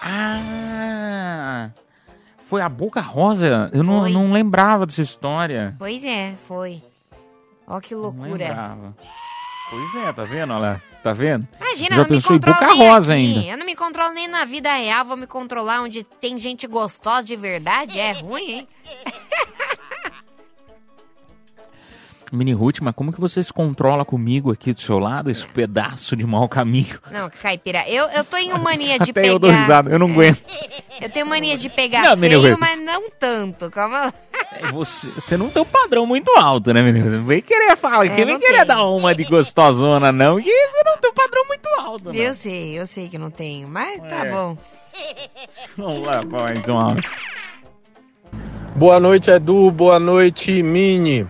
[0.03, 1.69] Ah!
[2.45, 3.69] Foi a Boca Rosa?
[3.73, 5.75] Eu não, não lembrava dessa história.
[5.79, 6.81] Pois é, foi.
[7.67, 8.29] Ó que Não loucura.
[8.31, 8.95] lembrava.
[9.69, 10.53] Pois é, tá vendo?
[10.53, 10.81] Olha lá.
[11.01, 11.45] Tá vendo?
[11.59, 13.21] Imagina, Já eu não me controlo Boca nem Rosa aqui.
[13.37, 13.47] ainda.
[13.51, 17.23] Eu não me controlo nem na vida real, vou me controlar onde tem gente gostosa
[17.23, 17.99] de verdade.
[17.99, 18.67] É ruim, hein?
[22.35, 26.15] Mini Ruth, mas como que você se controla comigo aqui do seu lado, esse pedaço
[26.15, 26.99] de mau caminho?
[27.11, 29.27] Não, caipira, eu, eu tenho mania de Até pegar...
[29.33, 30.41] eu dou risada, eu não aguento.
[31.01, 32.59] Eu tenho mania de pegar Não, feio, Ruth.
[32.59, 33.69] mas não tanto.
[33.71, 34.13] Calma lá.
[34.53, 37.09] É, Você, você não tem um padrão muito alto, né, menino?
[37.09, 38.65] Não vem querer falar, É, que vem querer tenho.
[38.67, 42.13] dar uma de gostosona, não, que você não tem um padrão muito alto, não.
[42.13, 44.31] Eu sei, eu sei que não tenho, mas tá É.
[44.31, 44.55] bom.
[45.75, 47.09] Vamos lá, pra mais um áudio.
[48.75, 49.71] Boa noite, Edu.
[49.71, 51.27] Boa noite, Mini.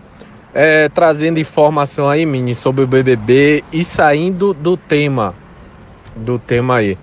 [0.54, 5.34] É, trazendo informação aí, Mini, sobre o BBB e saindo do tema.
[6.14, 6.96] Do tema aí.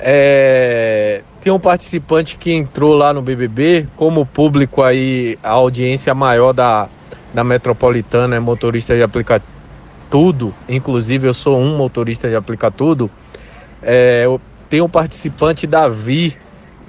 [0.00, 6.52] É, tem um participante que entrou lá no BBB, como público aí, a audiência maior
[6.52, 6.88] da,
[7.32, 9.40] da metropolitana é motorista de aplicar
[10.10, 10.52] tudo.
[10.68, 13.08] Inclusive, eu sou um motorista de aplicar tudo.
[13.80, 14.26] É,
[14.68, 16.36] tem um participante, Davi,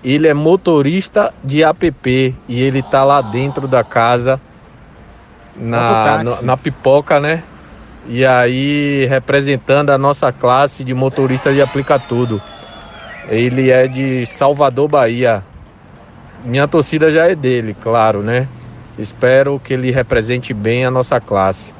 [0.03, 4.41] ele é motorista de app e ele tá lá dentro da casa
[5.55, 5.77] na,
[6.23, 7.43] no- na pipoca, né?
[8.07, 12.41] E aí representando a nossa classe de motorista de aplica tudo.
[13.27, 15.43] Ele é de Salvador, Bahia.
[16.43, 18.47] Minha torcida já é dele, claro, né?
[18.97, 21.73] Espero que ele represente bem a nossa classe.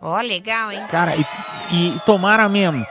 [0.00, 0.80] Ó, legal, hein?
[0.90, 1.24] Cara, e,
[1.72, 2.84] e tomara mesmo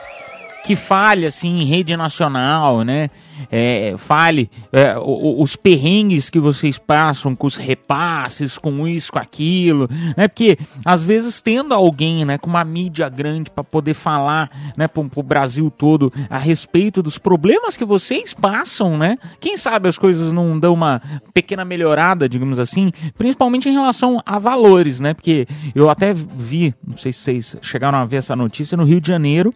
[0.64, 3.10] que fale assim em rede nacional, né?
[3.50, 9.12] É, fale é, o- o- os perrengues que vocês passam com os repasses, com isso,
[9.12, 10.28] com aquilo, né?
[10.28, 15.04] Porque às vezes tendo alguém, né, com uma mídia grande para poder falar, né, pro,
[15.08, 19.16] pro Brasil todo a respeito dos problemas que vocês passam, né?
[19.40, 21.00] Quem sabe as coisas não dão uma
[21.34, 25.14] pequena melhorada, digamos assim, principalmente em relação a valores, né?
[25.14, 29.00] Porque eu até vi, não sei se vocês chegaram a ver essa notícia no Rio
[29.00, 29.54] de Janeiro,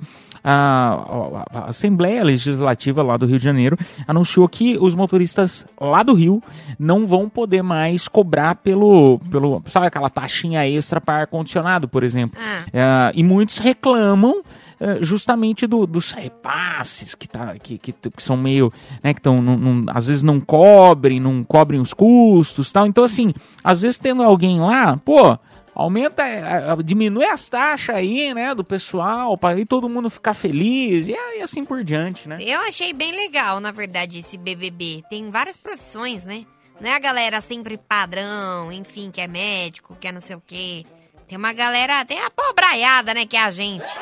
[0.49, 3.76] a, a- a Assembleia Legislativa lá do Rio de Janeiro
[4.07, 6.43] anunciou que os motoristas lá do Rio
[6.79, 12.39] não vão poder mais cobrar pelo, pelo sabe aquela taxinha extra para ar-condicionado, por exemplo.
[12.73, 14.43] É, e muitos reclamam
[14.79, 18.71] é, justamente do- dos repasses que, tá, que, que, que são meio,
[19.03, 19.43] né, que estão,
[19.89, 22.87] às vezes não cobrem, não cobrem os custos tal.
[22.87, 23.33] Então, assim,
[23.65, 25.39] às vezes tendo alguém lá, pô,
[25.77, 30.33] aumenta, é, é, diminui as taxas aí, né, do pessoal, para aí todo mundo ficar
[30.33, 32.39] feliz e, aí assim por diante, né?
[32.41, 35.03] Eu achei bem legal, na verdade, esse BBB.
[35.11, 36.47] Tem várias profissões, né?
[36.81, 40.43] Não é a galera sempre padrão, enfim, que é médico, que é não sei o
[40.45, 40.87] quê.
[41.29, 43.93] Tem uma galera, tem a pobraiada, né, que é a gente.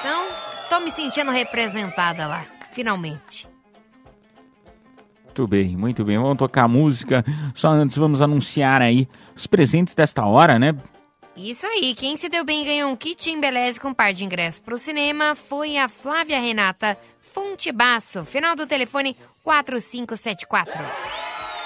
[0.00, 0.26] Então,
[0.68, 3.48] tô me sentindo representada lá, finalmente.
[5.24, 6.18] Muito bem, muito bem.
[6.18, 7.24] Vamos tocar a música.
[7.54, 10.74] Só antes vamos anunciar aí os presentes desta hora, né?
[11.36, 14.12] Isso aí, quem se deu bem e ganhou um kit em beleza com um par
[14.12, 20.72] de ingressos pro cinema foi a Flávia Renata Fontebaço, final do telefone 4574.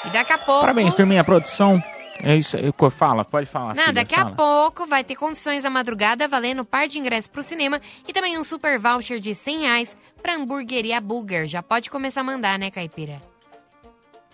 [0.07, 0.63] E daqui a pouco...
[0.63, 1.83] Parabéns, turminha, produção.
[2.23, 2.73] É isso aí.
[2.91, 3.75] Fala, pode falar.
[3.75, 4.31] Não, filha, daqui fala.
[4.31, 8.13] a pouco vai ter Confissões da Madrugada valendo um par de ingressos pro cinema e
[8.13, 11.47] também um super voucher de 100 reais pra hamburgueria Burger.
[11.47, 13.21] Já pode começar a mandar, né, Caipira?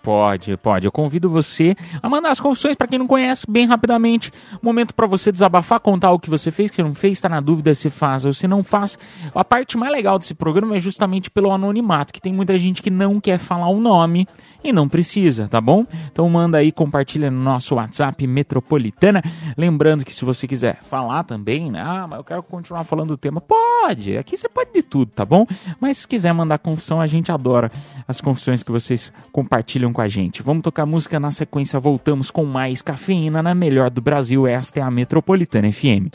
[0.05, 0.85] Pode, pode.
[0.85, 4.31] Eu convido você a mandar as confissões para quem não conhece, bem rapidamente.
[4.61, 7.73] Momento para você desabafar, contar o que você fez, que não fez, tá na dúvida
[7.73, 8.99] se faz ou se não faz.
[9.33, 12.91] A parte mais legal desse programa é justamente pelo anonimato, que tem muita gente que
[12.91, 14.27] não quer falar o nome
[14.69, 15.85] e não precisa, tá bom?
[16.11, 19.21] Então manda aí, compartilha no nosso WhatsApp Metropolitana.
[19.57, 21.81] Lembrando que se você quiser falar também, né?
[21.81, 23.39] Ah, mas eu quero continuar falando do tema.
[23.39, 25.45] Pode, aqui você pode de tudo, tá bom?
[25.79, 27.71] Mas se quiser mandar confissão, a gente adora
[28.07, 30.41] as confissões que vocês compartilham com a gente.
[30.41, 34.47] Vamos tocar música na sequência, voltamos com mais cafeína na melhor do Brasil.
[34.47, 36.09] Esta é a Metropolitana FM.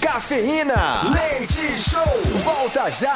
[0.00, 2.02] Cafeína, leite show,
[2.42, 3.12] volta já.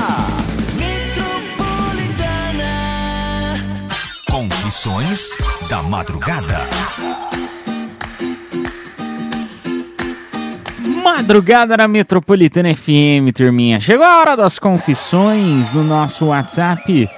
[4.45, 5.31] Confissões
[5.71, 6.59] da Madrugada.
[11.03, 13.81] Madrugada na Metropolitana FM, turminha.
[13.81, 17.09] Chegou a hora das confissões no nosso WhatsApp.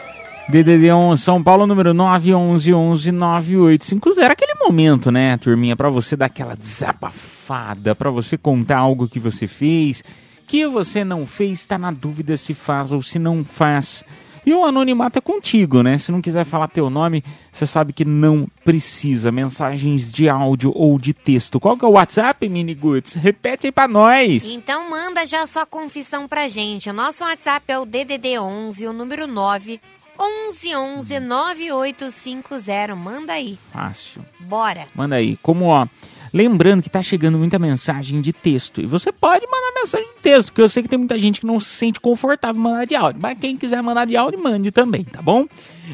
[0.48, 4.30] DDD11 São Paulo, número 911-9850.
[4.30, 9.48] Aquele momento, né, turminha, pra você dar aquela desabafada, pra você contar algo que você
[9.48, 10.04] fez,
[10.46, 14.04] que você não fez, tá na dúvida se faz ou se não faz.
[14.46, 15.98] E o anonimato é contigo, né?
[15.98, 19.32] Se não quiser falar teu nome, você sabe que não precisa.
[19.32, 21.58] Mensagens de áudio ou de texto.
[21.58, 23.14] Qual que é o WhatsApp, Mini Goods?
[23.14, 24.44] Repete aí pra nós.
[24.52, 26.88] Então manda já sua confissão pra gente.
[26.88, 29.80] O nosso WhatsApp é o DDD 11, o número 9
[30.16, 32.94] 1111 9850.
[32.94, 33.58] Manda aí.
[33.72, 34.24] Fácil.
[34.40, 34.86] Bora.
[34.94, 35.36] Manda aí.
[35.42, 35.88] Como, ó,
[36.32, 38.80] lembrando que tá chegando muita mensagem de texto.
[38.80, 41.46] E você pode mandar mensagem de texto, porque eu sei que tem muita gente que
[41.46, 43.20] não se sente confortável mandar de áudio.
[43.20, 45.46] Mas quem quiser mandar de áudio, mande também, tá bom?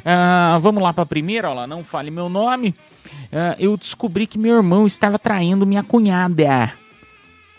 [0.04, 2.74] Ah, vamos lá pra primeira, ó lá, não fale meu nome.
[3.32, 6.72] Ah, eu descobri que meu irmão estava traindo minha cunhada.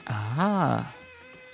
[0.06, 0.86] Ah,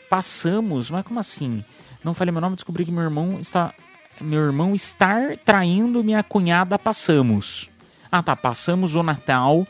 [0.09, 1.63] passamos, mas como assim?
[2.03, 3.73] Não falei meu nome, descobri que meu irmão está.
[4.21, 7.69] Meu irmão estar traindo minha cunhada, passamos.
[8.11, 9.65] Ah, tá, passamos o Natal.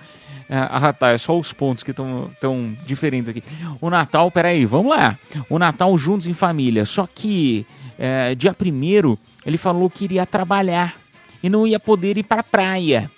[0.49, 3.43] Ah, tá, é só os pontos que estão tão diferentes aqui.
[3.79, 5.17] O Natal, peraí, vamos lá.
[5.47, 6.85] O Natal juntos em família.
[6.85, 7.67] Só que
[7.99, 10.95] é, dia primeiro ele falou que iria trabalhar
[11.43, 13.11] e não ia poder ir para praia.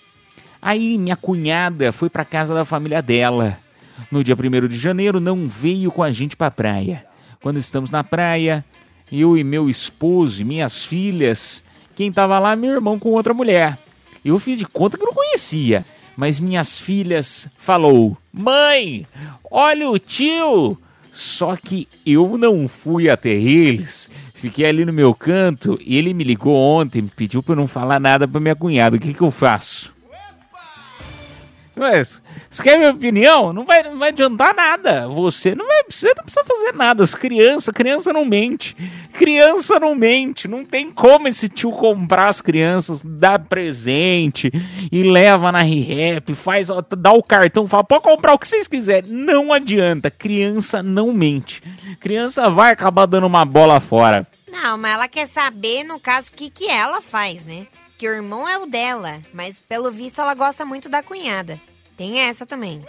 [0.61, 3.57] Aí minha cunhada foi para casa da família dela.
[4.11, 7.05] No dia 1 de janeiro não veio com a gente para praia.
[7.41, 8.63] Quando estamos na praia,
[9.11, 11.63] eu e meu esposo e minhas filhas,
[11.95, 13.77] quem estava lá meu irmão com outra mulher.
[14.23, 15.83] Eu fiz de conta que não conhecia,
[16.15, 19.06] mas minhas filhas falou: "Mãe,
[19.50, 20.78] olha o tio".
[21.13, 24.10] Só que eu não fui até eles.
[24.34, 28.28] Fiquei ali no meu canto e ele me ligou ontem, pediu para não falar nada
[28.28, 28.95] para minha cunhada.
[28.95, 29.93] O que que eu faço?
[31.75, 33.53] Mas, você quer minha opinião?
[33.53, 35.07] Não vai, não vai adiantar nada.
[35.07, 37.03] Você não vai, você não precisa fazer nada.
[37.03, 38.75] As crianças, criança não mente.
[39.13, 40.47] Criança não mente.
[40.47, 44.51] Não tem como esse tio comprar as crianças, dar presente
[44.91, 48.67] e leva na ReHap, faz, ó, dá o cartão, fala, pode comprar o que vocês
[48.67, 49.10] quiserem.
[49.10, 50.12] Não adianta.
[50.12, 51.63] Criança não mente.
[52.01, 54.27] Criança vai acabar dando uma bola fora.
[54.51, 57.65] Não, mas ela quer saber, no caso, o que, que ela faz, né?
[58.01, 61.61] Que o irmão é o dela, mas pelo visto ela gosta muito da cunhada.
[61.95, 62.81] Tem essa também.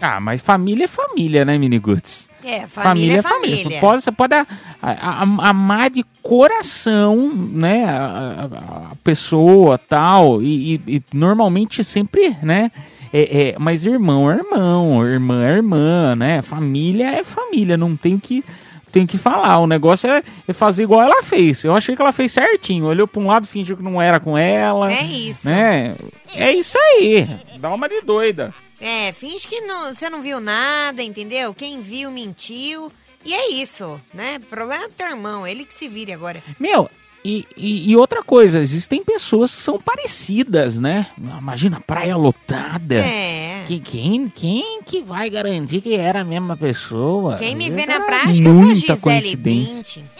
[0.00, 2.28] Ah, mas família é família, né, Miniguts?
[2.44, 3.64] É, família, é família.
[3.64, 4.46] Você pode, você pode a-
[4.80, 12.70] a- a- amar de coração, né, a, pessoa tal, e, e- e normalmente sempre, né,
[13.12, 18.16] é, é, mas irmão é irmão, irmã é irmã, né, família é família, não tem
[18.16, 18.44] que
[18.92, 21.64] tem que falar, o negócio é, é fazer igual ela fez.
[21.64, 24.36] Eu achei que ela fez certinho, olhou pra um lado, fingiu que não era com
[24.36, 24.92] ela.
[24.92, 25.48] É isso.
[25.48, 25.96] Né?
[26.34, 27.26] É isso aí.
[27.58, 28.54] Dá uma de doida.
[28.80, 31.54] É, finge que não- você não viu nada, entendeu?
[31.54, 32.92] Quem viu mentiu.
[33.24, 34.40] E é isso, né?
[34.50, 36.42] Problema do teu irmão, ele que se vire agora.
[36.58, 36.90] Meu,
[37.24, 41.06] e, e, e outra coisa, existem pessoas que são parecidas, né?
[41.16, 42.96] Imagina praia lotada.
[42.96, 43.64] É.
[43.66, 47.36] Que, quem, quem que vai garantir que era a mesma pessoa?
[47.36, 50.02] Quem me vê na é prática, Gisele coincidência.
[50.02, 50.10] Bündchen.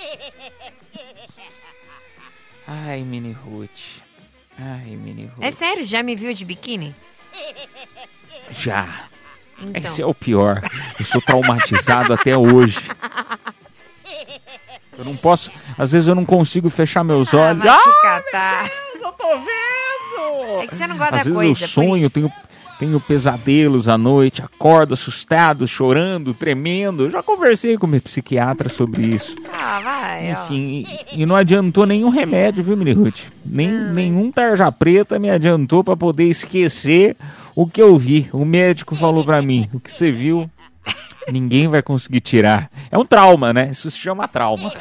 [2.67, 4.01] Ai, Mini Ruth.
[4.57, 5.45] Ai, Mini Ruth.
[5.45, 6.95] É sério, já me viu de biquíni?
[8.51, 9.09] Já.
[9.61, 9.91] Então.
[9.91, 10.63] Esse é o pior.
[10.99, 12.79] Eu sou traumatizado até hoje.
[14.99, 15.51] Eu não posso.
[15.79, 17.63] Às vezes eu não consigo fechar meus olhos.
[17.63, 18.71] Vai Ah, te catar.
[19.01, 20.63] eu tô vendo!
[20.63, 22.33] É que você não gosta Às da vezes coisa, eu sonho, tenho,
[22.79, 27.05] tenho pesadelos à noite, acordo assustado, chorando, tremendo.
[27.05, 29.35] Eu já conversei com meu psiquiatra sobre isso.
[29.53, 30.31] Ah, vai.
[30.31, 33.19] Enfim, e, e não adiantou nenhum remédio, viu, Mini Ruth?
[33.45, 37.17] Nem, nenhum tarja preta me adiantou pra poder esquecer
[37.57, 38.29] o que eu vi.
[38.33, 40.49] O médico falou pra mim: o que você viu,
[41.31, 42.71] ninguém vai conseguir tirar.
[42.91, 43.69] É um trauma, né?
[43.73, 44.73] Isso se chama trauma.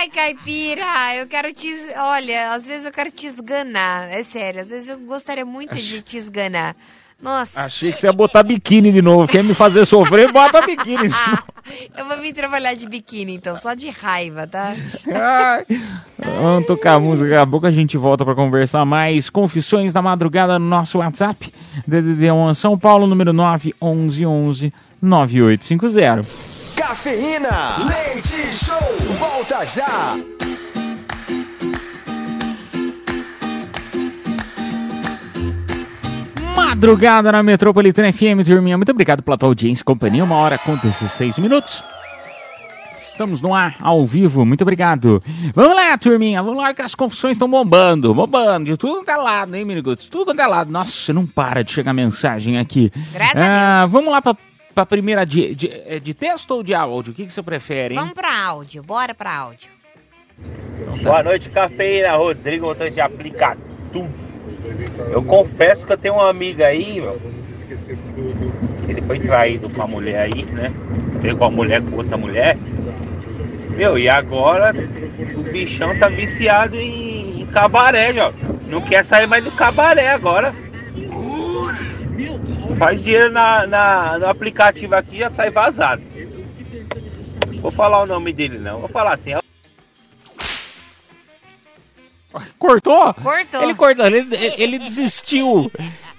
[0.00, 1.68] Ai, caipira, eu quero te.
[1.94, 4.08] Olha, às vezes eu quero te esganar.
[4.08, 6.74] É sério, às vezes eu gostaria muito de te esganar.
[7.20, 9.28] Nossa, Achei que você ia botar biquíni de novo.
[9.28, 11.10] Quer me fazer sofrer, bota biquíni.
[11.98, 14.74] eu vou vir trabalhar de biquíni então, só de raiva, tá?
[15.14, 15.66] Ai.
[16.18, 19.28] Vamos tocar a música, daqui a pouco a gente volta pra conversar mais.
[19.28, 21.52] Confissões da madrugada no nosso WhatsApp.
[21.86, 26.59] DDD 1 São Paulo, número 911 9850.
[26.80, 28.78] Cafeína, leite show,
[29.18, 30.16] volta já.
[36.56, 38.78] Madrugada na Metropolitana FM, turminha.
[38.78, 40.24] Muito obrigado pela tua audiência e companhia.
[40.24, 41.84] Uma hora com 16 minutos.
[43.02, 44.46] Estamos no ar, ao vivo.
[44.46, 45.22] Muito obrigado.
[45.54, 46.42] Vamos lá, turminha.
[46.42, 48.14] Vamos lá que as confissões estão bombando.
[48.14, 48.64] Bombando.
[48.64, 50.08] De tudo quanto é lado, hein, Miniguts?
[50.08, 50.72] Tudo quanto é lado.
[50.72, 52.90] Nossa, não para de chegar mensagem aqui.
[53.12, 54.34] Graças Ah, Vamos lá pra,
[54.74, 57.12] pra primeira de, de, é de texto ou de áudio?
[57.12, 58.00] O que, que você prefere, hein?
[58.00, 59.70] Vamos pra áudio, bora pra áudio.
[61.02, 62.12] Boa noite, cafeína.
[62.16, 64.08] Rodrigo, motorista de aplicativo.
[65.10, 67.20] Eu confesso que eu tenho uma amiga aí, meu.
[68.88, 70.72] Ele foi traído com a mulher aí, né?
[71.20, 72.56] Pegou a mulher com outra mulher.
[73.70, 74.74] Meu, e agora
[75.36, 78.32] o bichão tá viciado em, em cabaré, ó.
[78.66, 80.54] Não quer sair mais do cabaré agora.
[82.80, 86.00] Faz dinheiro na, na- no aplicativo aqui e já sai vazado.
[87.60, 88.80] Vou falar o nome dele não.
[88.80, 89.34] Vou falar assim,
[92.58, 93.12] Cortou?
[93.14, 93.62] Cortou.
[93.62, 94.26] Ele cortou, ele,
[94.56, 95.70] ele desistiu.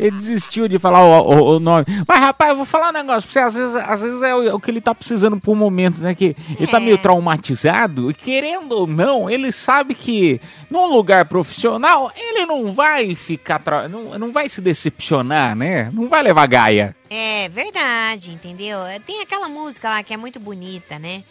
[0.02, 1.86] Ele desistiu de falar o, o- o nome.
[2.08, 3.40] Mas, rapaz, eu vou falar um negócio pra você.
[3.40, 6.16] Às vezes, às vezes é o, o que ele tá precisando por um momento, né?
[6.16, 8.10] Que ele tá meio traumatizado.
[8.10, 13.60] E querendo ou não, ele sabe que num lugar profissional, ele não vai ficar.
[13.60, 15.90] tra- Não, não vai se decepcionar, né?
[15.94, 16.96] Não vai levar gaia.
[17.10, 18.78] É verdade, entendeu?
[19.06, 21.24] Tem aquela música lá que é muito bonita, né?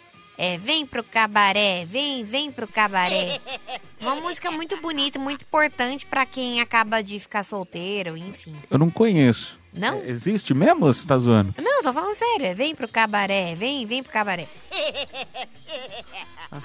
[0.43, 3.39] É, vem pro cabaré, vem, vem pro cabaré.
[4.01, 8.55] Uma música muito bonita, muito importante pra quem acaba de ficar solteiro, enfim.
[8.71, 9.59] Eu não conheço.
[9.71, 9.99] Não?
[9.99, 11.53] É, Existe mesmo ou você tá zoando?
[11.61, 12.47] Não, tô falando sério.
[12.47, 14.47] é, Vem pro cabaré, vem, vem pro cabaré.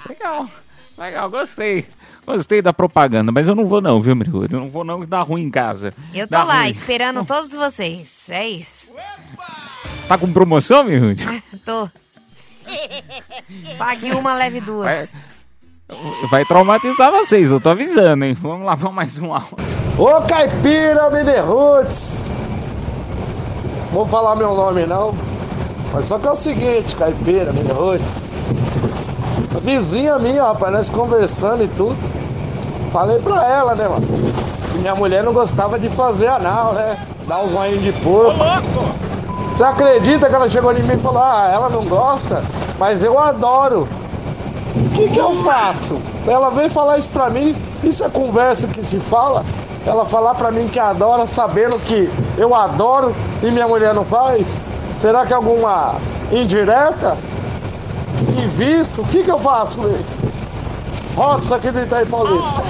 [0.09, 0.49] Legal.
[0.97, 1.85] Legal, gostei.
[2.25, 4.47] Gostei da propaganda, mas eu não vou não, viu, Miriam?
[4.51, 5.93] Eu não vou não, que dá ruim em casa.
[6.15, 6.71] Eu tô Dá lá ruim.
[6.71, 8.27] esperando todos vocês.
[8.29, 8.91] É isso.
[10.07, 11.15] Tá com promoção, Miriam?
[11.63, 11.87] Tô.
[13.77, 15.13] Pague uma, leve duas.
[16.29, 18.33] Vai traumatizar vocês, eu tô avisando, hein?
[18.33, 19.55] Vamos lá, vamos mais um áudio.
[19.97, 22.27] Ô caipira, Mini Roots!
[23.91, 25.15] Vou falar meu nome não.
[25.93, 28.23] Mas só que é o seguinte, caipira, Mini Roots.
[29.55, 31.97] A vizinha minha, rapaz, nós conversando e tudo.
[32.91, 34.05] Falei pra ela, né, mano?
[34.71, 36.97] Que minha mulher não gostava de fazer anal, né?
[37.27, 38.37] Dar um zoinho de porco.
[39.51, 42.43] Você acredita que ela chegou em mim e falou, ah, ela não gosta,
[42.77, 43.87] mas eu adoro.
[44.75, 45.99] O que, que eu faço?
[46.27, 49.43] Ela veio falar isso pra mim, isso é conversa que se fala.
[49.85, 54.57] Ela falar pra mim que adora, sabendo que eu adoro e minha mulher não faz?
[54.97, 55.95] Será que é alguma
[56.31, 57.17] indireta?
[58.43, 59.01] Invisto?
[59.01, 60.17] O que, que eu faço isso?
[61.15, 62.63] Robson aqui do Itaí Paulista.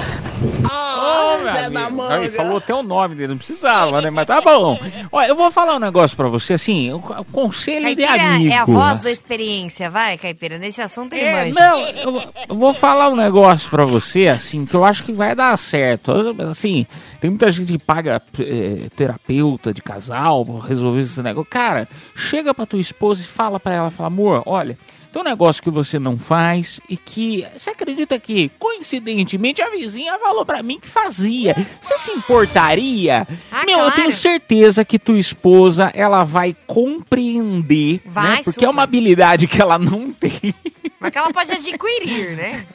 [1.08, 2.02] Ô, meu amigo.
[2.02, 4.10] Aí, falou até o nome dele, não precisava, né?
[4.10, 4.78] Mas tá bom.
[5.10, 7.00] Olha, eu vou falar um negócio pra você, assim, o
[7.32, 8.52] conselho de Caipira amigo.
[8.52, 10.58] é a voz da experiência, vai, Caipira.
[10.58, 11.60] Nesse assunto ele É, manja.
[11.60, 15.34] não, eu, eu vou falar um negócio pra você, assim, que eu acho que vai
[15.34, 16.12] dar certo.
[16.50, 16.86] Assim,
[17.20, 21.50] tem muita gente que paga eh, terapeuta de casal pra resolver esse negócio.
[21.50, 24.76] Cara, chega pra tua esposa e fala pra ela, fala, amor, olha,
[25.12, 30.18] tem um negócio que você não faz e que você acredita que, coincidentemente, a vizinha
[30.18, 31.56] falou pra mim que fazia.
[31.80, 33.26] Você se importaria?
[33.50, 38.42] Ah, Meu, eu tenho certeza que tua esposa, ela vai compreender, Vai, né?
[38.44, 38.84] Porque é uma super.
[38.84, 40.54] habilidade que ela não tem.
[41.00, 42.66] Mas que ela pode adquirir, né?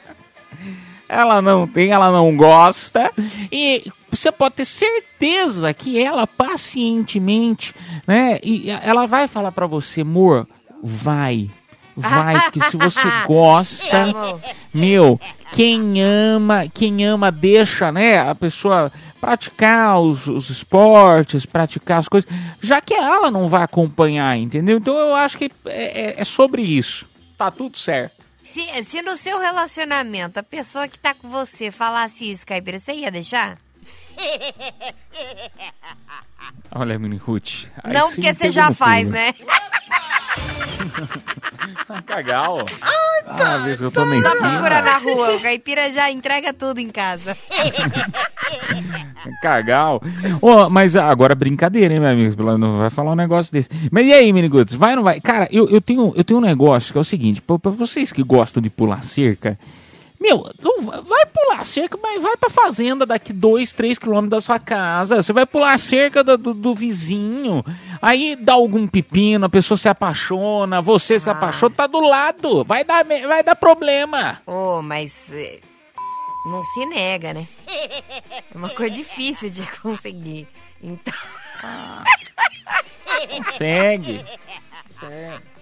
[1.08, 3.12] ela não tem, ela não gosta.
[3.52, 7.74] E você pode ter certeza que ela pacientemente,
[8.06, 8.38] né?
[8.42, 10.48] E ela vai falar pra você, amor,
[10.82, 11.48] vai.
[11.96, 14.40] Vai, porque se você gosta, Amor.
[14.72, 15.20] meu,
[15.52, 18.90] quem ama, quem ama deixa, né, a pessoa
[19.20, 22.28] praticar os, os esportes, praticar as coisas,
[22.60, 24.76] já que ela não vai acompanhar, entendeu?
[24.78, 27.06] Então eu acho que é, é- é sobre isso.
[27.38, 28.12] Tá tudo certo.
[28.42, 32.92] Se, se no seu relacionamento a pessoa que tá com você falasse isso, Caipira, você
[32.92, 33.56] ia deixar?
[36.74, 37.66] Olha, Mini Ruth.
[37.84, 39.32] não, porque você já faz, né?
[42.06, 42.58] Cagal.
[43.26, 44.36] Ah, vez que eu tô Só mentindo.
[44.36, 47.36] procura na rua, o Caipira já entrega tudo em casa.
[49.40, 50.02] Cagal.
[50.40, 52.56] Ô, mas agora brincadeira, hein, meu amigo?
[52.58, 53.68] Não vai falar um negócio desse.
[53.90, 54.74] Mas e aí, Miniguts?
[54.74, 55.20] Vai ou não vai?
[55.20, 58.12] Cara, eu, eu, tenho, eu tenho um negócio que é o seguinte: pra, pra vocês
[58.12, 59.58] que gostam de pular cerca,
[60.24, 64.40] meu, não va- vai pular cerca, mas vai pra fazenda daqui 2, 3 quilômetros da
[64.40, 65.22] sua casa.
[65.22, 67.62] Você vai pular cerca do, do, do vizinho.
[68.00, 72.64] Aí dá algum pepino, a pessoa se apaixona, você se apaixona, tá do lado.
[72.64, 74.40] Vai dar, vai dar problema.
[74.46, 75.60] Ô, mas eh,
[76.46, 77.46] não se nega, né?
[77.68, 80.48] É uma coisa difícil de conseguir.
[80.82, 81.12] Então.
[83.56, 84.24] Segue.
[85.00, 85.53] Segue.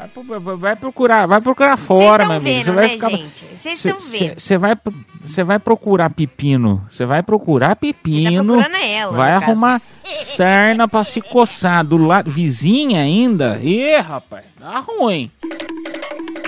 [0.00, 2.64] Vai, pro- vai procurar, vai procurar fora, meu amigo.
[2.64, 3.10] Você vai ficar.
[3.10, 3.44] né, gente?
[3.60, 4.40] Vocês Cê- estão vendo.
[4.40, 4.74] Você vai,
[5.20, 6.82] você vai procurar pepino.
[6.88, 8.62] Você vai procurar pepino.
[8.62, 9.50] Tá ela, Vai no caso.
[9.52, 9.82] arrumar
[10.22, 11.84] sarna pra se coçar.
[11.84, 13.58] Do lado, vizinha ainda.
[13.62, 15.30] Ih, rapaz, dá ruim.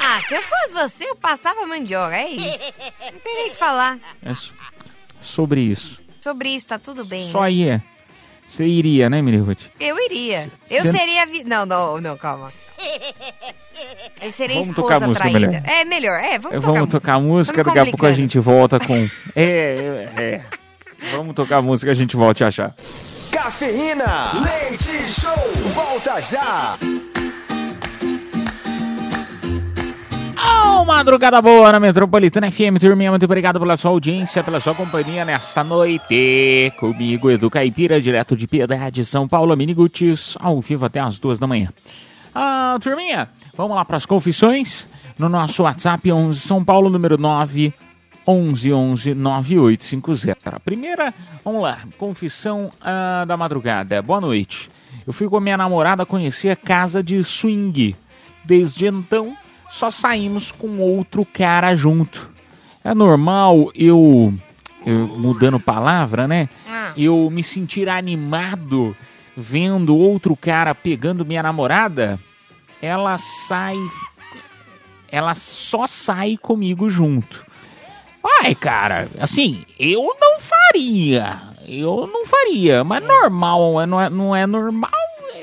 [0.01, 2.73] Ah, se eu fosse você, eu passava mandioca, é isso.
[3.03, 3.99] Não o que falar.
[4.23, 4.55] É so-
[5.21, 6.01] sobre isso.
[6.23, 7.31] Sobre isso, tá tudo bem.
[7.31, 7.47] Só né?
[7.49, 7.83] aí é.
[8.53, 9.71] Você iria, né, Mirivut?
[9.81, 10.47] Eu iria.
[10.71, 11.25] Eu Cê- seria.
[11.25, 11.43] Vi...
[11.43, 12.53] Não, não, não, calma.
[14.21, 15.47] Eu seria Vamos esposa tocar música traída.
[15.49, 15.63] melhor.
[15.65, 18.79] É melhor, é, vamos, Vamos, tocar, tocar música, Vamos daqui a pouco a gente volta
[18.79, 19.09] com.
[19.35, 20.45] É, é, é.
[21.17, 22.75] Vamos tocar música, a gente volta a achar.
[23.31, 25.33] Cafeína, leite show,
[25.73, 26.77] volta já.
[30.75, 35.23] Oh, madrugada boa na Metropolitana FM, turminha, muito obrigado pela sua audiência, pela sua companhia
[35.23, 36.73] nesta noite.
[36.81, 41.47] Comigo, Edu Caipira, direto de Piedade, São Paulo, Minigutis, ao vivo até as duas da
[41.47, 41.69] manhã.
[42.35, 47.73] Ah, turminha, vamos lá para as confissões no nosso WhatsApp, 11 São Paulo, número 9
[48.27, 50.57] 11 11 9850.
[50.57, 51.13] A primeira,
[51.45, 54.01] vamos lá, confissão ah, da madrugada.
[54.01, 54.71] Boa noite.
[55.07, 57.95] Eu fui com a minha namorada conhecer a casa de swing.
[58.45, 59.37] Desde então,
[59.73, 62.31] só saímos com outro cara junto.
[62.85, 64.35] É normal eu,
[64.85, 66.49] eu mudando palavra, né?
[66.97, 68.95] Eu me sentir animado
[69.37, 72.21] vendo outro cara pegando minha namorada?
[72.83, 73.77] Ela sai
[75.09, 77.45] ela só sai comigo junto.
[78.43, 81.39] Ai, cara, assim, eu não faria.
[81.67, 82.83] Eu não faria.
[82.83, 84.91] Mas normal, é- não é, não é normal.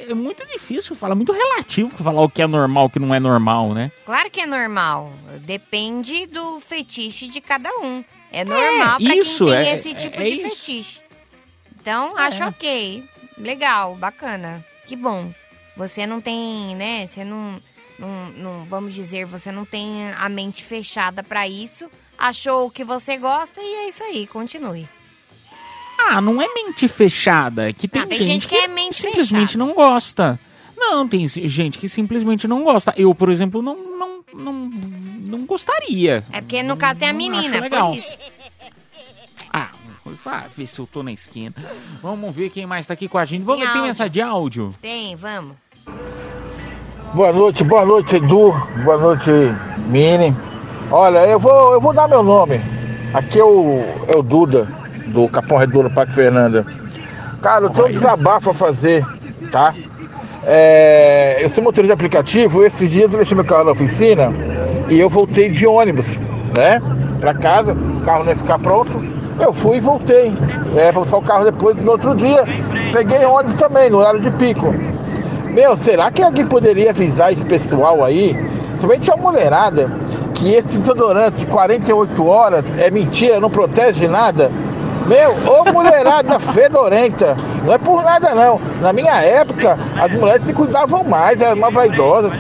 [0.10, 3.20] É muito difícil falar, muito relativo falar o que é normal, o que não é
[3.20, 3.92] normal, né?
[4.04, 5.14] Claro que é normal.
[5.42, 8.04] Depende do fetiche de cada um.
[8.32, 10.50] É normal pra isso, quem tem é- esse é- tipo é de isso.
[10.56, 11.02] fetiche.
[11.80, 13.04] Então, acho ok.
[13.38, 14.66] Legal, bacana.
[14.86, 15.32] Que bom.
[15.78, 17.06] Você não tem, né?
[17.08, 17.62] Você não,
[17.98, 21.90] não, não- vamos dizer, você não tem a mente fechada pra isso.
[22.18, 24.90] Achou o que você gosta e é isso aí, continue.
[26.08, 27.70] Ah, não é mente fechada.
[27.70, 30.40] é Que tem, Não, tem gente que é mente simplesmente não gosta.
[30.78, 32.94] Não, tem gente que simplesmente não gosta.
[32.96, 36.24] Eu, por exemplo, não, não, não, não gostaria.
[36.32, 37.90] É porque no caso tem a menina, acho legal.
[37.90, 38.18] por isso.
[39.52, 39.70] Ah,
[40.24, 41.54] vá ver se eu tô na esquina.
[42.02, 43.44] Vamos ver quem mais tá aqui com a gente.
[43.44, 44.74] Vamos Tem ver, tem mensagem de áudio?
[44.82, 45.56] Tem, vamos.
[47.14, 48.52] Boa noite, boa noite, Edu.
[48.84, 49.30] Boa noite,
[49.88, 50.36] Mini.
[50.92, 52.62] Olha, eu vou, eu vou dar meu nome.
[53.14, 54.68] Aqui é o, é o Duda,
[55.10, 56.66] do Capão Redondo, Parque Fernanda.
[57.42, 59.06] Cara, eu tenho um desabafo a fazer,
[59.52, 59.74] tá?
[60.44, 64.32] É, eu sou motorista de aplicativo, esses dias eu deixei meu carro na oficina
[64.90, 66.18] e eu voltei de ônibus,
[66.56, 66.82] né?
[67.20, 68.92] Pra casa, o carro não ia ficar pronto.
[69.40, 70.34] Eu fui e voltei.
[70.76, 72.44] É, usar o carro depois no outro dia.
[72.92, 74.74] Peguei ônibus também, no horário de pico.
[75.54, 78.38] Meu, será que alguém poderia avisar esse pessoal aí,
[78.80, 79.90] somente a mulherada,
[80.36, 84.52] que esse desodorante de 48 horas é mentira, não protege nada?
[85.10, 87.36] Meu, ô mulherada fedorenta,
[87.66, 88.62] não é por nada não.
[88.80, 92.32] Na minha época, as mulheres se cuidavam mais, eram mais vaidosas.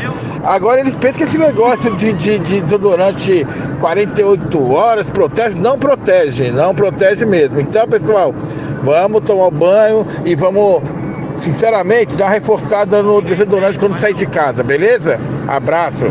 [0.44, 3.46] Agora eles pensam que esse negócio de, de, de desodorante
[3.82, 7.60] 48 horas protege, não protege, não protege mesmo.
[7.60, 8.34] Então, pessoal,
[8.84, 10.82] vamos tomar banho e vamos
[11.42, 15.20] sinceramente, dá uma reforçada no desodorante quando sair de casa, beleza?
[15.48, 16.06] Abraço.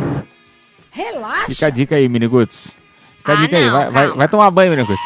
[0.91, 1.47] Relaxa.
[1.47, 2.77] Fica a dica aí, Miniguts.
[3.19, 3.65] Fica a Ah, dica aí.
[3.67, 4.17] não, Vai, vai, calma.
[4.17, 5.01] vai tomar banho, Miniguts.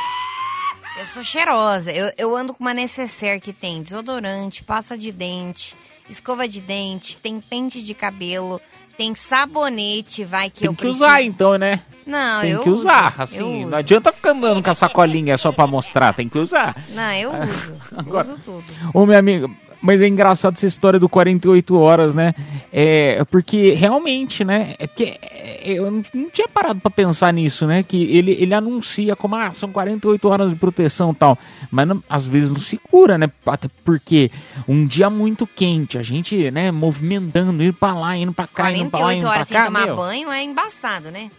[1.02, 1.90] Eu sou cheirosa.
[1.90, 5.74] Eu, eu ando com uma necessaire que tem desodorante, pasta de dente,
[6.08, 8.60] escova de dente, tem pente de cabelo,
[8.96, 11.02] tem sabonete, vai que Tem eu que preciso.
[11.04, 11.80] usar então, né?
[12.06, 13.64] Não, Tem eu que usar, uso, assim.
[13.66, 16.76] Não adianta ficar andando com a sacolinha só pra mostrar, tem que usar.
[16.90, 17.76] Não, eu uso.
[17.96, 18.64] Agora- uso tudo.
[18.94, 19.48] Ô, minha amiga,
[19.82, 22.34] mas é engraçado essa história do 48 horas, né?
[22.72, 24.74] É, porque realmente, né?
[24.78, 26.02] É porque é, eu não,
[26.32, 27.82] tinha parado pra pensar nisso, né?
[27.82, 31.36] Que ele, ele anuncia como, ah, são 48 horas de proteção e tal.
[31.70, 33.30] Mas não- às vezes não se cura, né?
[33.44, 34.30] Até porque
[34.68, 38.88] um dia muito quente, a gente, né, movimentando, indo pra lá, indo pra cá, indo
[38.90, 39.96] pra lá, 48 indo pra horas sem cá, tomar meu.
[39.96, 41.30] banho é embaçado, né?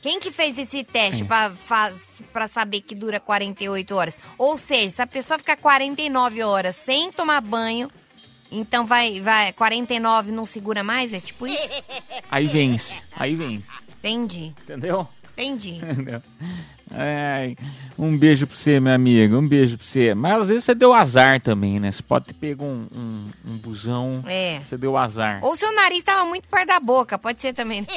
[0.00, 1.24] Quem que fez esse teste
[2.32, 4.18] pra saber que dura 48 horas?
[4.38, 7.90] Ou seja, se a pessoa ficar 49 horas sem tomar banho,
[8.50, 11.12] então vai, vai 49 não segura mais?
[11.12, 11.68] É tipo isso?
[12.30, 13.70] Aí vence, aí vence.
[13.98, 15.06] Entendi, Entendeu?
[15.32, 15.76] entendi.
[15.84, 16.22] Entendeu?
[16.92, 17.56] Ai,
[17.98, 19.36] um beijo pra você, minha amiga.
[19.38, 20.12] Um beijo pra você.
[20.14, 21.92] Mas às vezes você deu azar também, né?
[21.92, 24.24] Você pode ter pego um, um, um busão.
[24.26, 24.58] É.
[24.64, 25.38] Você deu azar.
[25.42, 27.86] Ou seu nariz tava muito perto da boca, pode ser também.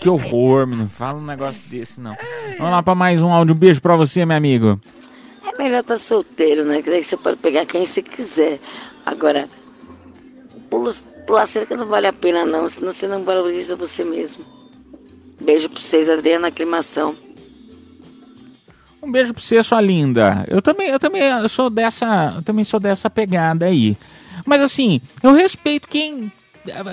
[0.00, 0.88] Que horror, menino.
[0.88, 2.14] Fala um negócio desse, não.
[2.56, 3.52] Vamos lá pra mais um áudio.
[3.54, 4.80] Um beijo pra você, meu amigo.
[5.44, 6.80] É melhor estar solteiro, né?
[6.82, 8.60] Que daí você pode pegar quem você quiser.
[9.04, 9.48] Agora,
[10.70, 10.92] pula-
[11.26, 12.68] pular cerca não vale a pena, não.
[12.68, 14.44] Senão você não valoriza você mesmo.
[15.40, 17.16] Beijo pra vocês, Adriana Aclimação.
[19.02, 20.44] Um beijo pra você, sua linda.
[20.48, 23.96] Eu também, eu também sou dessa, eu também sou dessa pegada aí.
[24.46, 26.30] Mas assim, eu respeito quem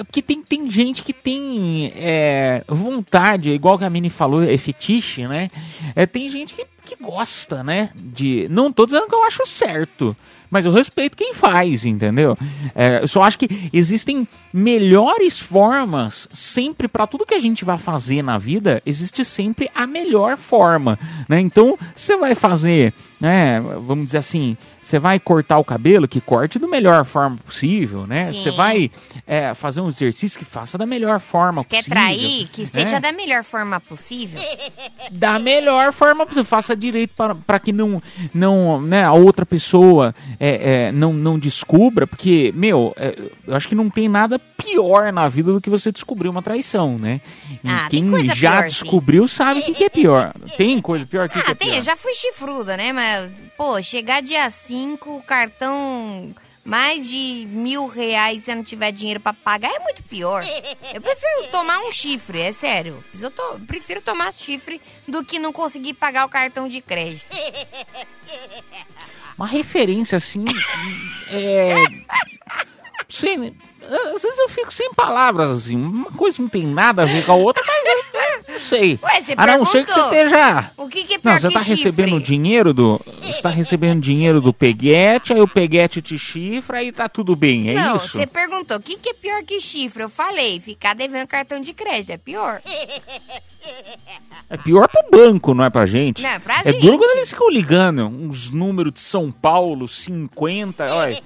[0.08, 5.28] porque tem, tem gente que tem é, vontade, igual que a Mini falou, é fetiche,
[5.28, 5.52] né?
[5.96, 7.92] É, tem gente que, que gosta, né?
[7.96, 8.48] De.
[8.50, 10.18] Não tô dizendo que eu acho certo,
[10.50, 12.38] mas eu respeito quem faz, entendeu?
[12.76, 17.78] É, eu só acho que existem melhores formas, sempre, para tudo que a gente vai
[17.78, 20.98] fazer na vida, existe sempre a melhor forma,
[21.28, 21.40] né?
[21.40, 23.62] Então, você vai fazer, né?
[23.62, 24.58] Vamos dizer assim,
[24.90, 28.34] você vai cortar o cabelo, que corte da melhor forma possível, né?
[28.34, 28.90] Você vai
[29.28, 31.96] é, fazer um exercício que faça da melhor forma Quer possível.
[31.96, 32.48] trair?
[32.52, 33.00] Que seja né?
[33.00, 34.42] da melhor forma possível.
[35.12, 36.46] da melhor forma possível.
[36.46, 37.14] Faça direito
[37.46, 38.02] para que não,
[38.34, 43.14] não, né, a outra pessoa é, é, não, não descubra, porque, meu, é,
[43.46, 46.98] eu acho que não tem nada pior na vida do que você descobrir uma traição,
[46.98, 47.20] né?
[47.64, 48.68] E Ah, quem já pior, sim.
[48.70, 50.34] descobriu sabe o que, que é pior.
[50.58, 51.78] Tem coisa pior que, que é Ah, tem, pior.
[51.78, 52.94] eu já fui chifruda, né?
[52.94, 56.34] Mas, pô, chegar dia 5, o cartão
[56.64, 60.44] mais de mil reais se eu não tiver dinheiro pra pagar é muito pior.
[60.94, 63.04] Eu prefiro tomar um chifre, é sério.
[63.20, 67.28] Eu to- prefiro tomar chifre do que não conseguir pagar o cartão de crédito.
[69.38, 70.44] Uma referência assim.
[71.32, 71.74] é.
[73.38, 73.54] Né?
[73.90, 75.76] Às vezes eu fico sem palavras, assim.
[75.76, 79.00] Uma coisa não tem nada a ver com a outra, mas eu, é, não sei.
[79.02, 80.72] Ué, você a não ser que você esteja.
[80.78, 81.76] O que, que é pior Não, você tá chifre?
[81.76, 83.02] recebendo dinheiro do.
[83.24, 87.70] Você tá recebendo dinheiro do peguete, aí o peguete te chifra e tá tudo bem,
[87.70, 88.10] é não, isso?
[88.10, 90.04] você perguntou, o que, que é pior que chifre?
[90.04, 92.62] Eu falei, ficar devendo cartão de crédito é pior.
[94.50, 96.24] É pior pro banco, não é pra gente?
[96.24, 96.82] Não, é pra é gente.
[96.82, 101.22] duro quando eles ficam ligando uns números de São Paulo, 50, olha,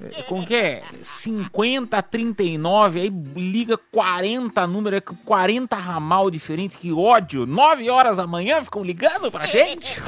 [0.00, 0.82] é, como que é?
[1.02, 7.46] 50, 39, aí liga 40 números, é com 40 ramal diferentes, que ódio.
[7.46, 10.00] 9 horas da manhã ficam ligando pra gente?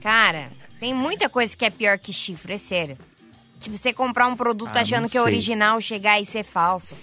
[0.00, 2.98] Cara, tem muita coisa que é pior que chifre, é sério.
[3.60, 6.94] Tipo, você comprar um produto Ah, achando que é original, chegar e ser falso.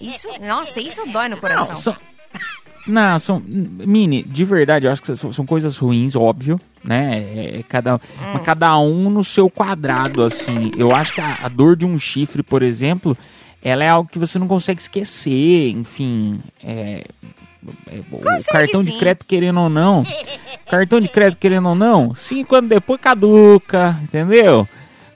[0.00, 1.68] Isso, nossa, isso dói no coração.
[1.68, 1.96] Não, são...
[2.86, 3.42] Não, são.
[3.46, 7.24] Mini, de verdade, eu acho que são, são coisas ruins, óbvio, né?
[7.34, 8.00] É, é cada,
[8.32, 10.70] mas cada um no seu quadrado, assim.
[10.76, 13.16] Eu acho que a, a dor de um chifre, por exemplo,
[13.62, 16.40] ela é algo que você não consegue esquecer, enfim.
[16.62, 17.04] É,
[17.86, 18.98] é, o cartão de sim.
[18.98, 20.04] crédito, querendo ou não.
[20.68, 24.66] Cartão de crédito, querendo ou não, cinco anos depois caduca, entendeu?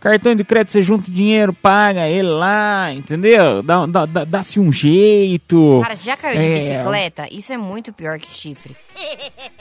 [0.09, 3.63] Cartão de crédito, você junta o dinheiro, paga ele lá, entendeu?
[3.63, 5.81] Dá- dá- dá- Dá-se um jeito.
[5.83, 7.29] Cara, você já caiu de É, bicicleta?
[7.31, 8.75] Isso é muito pior que chifre.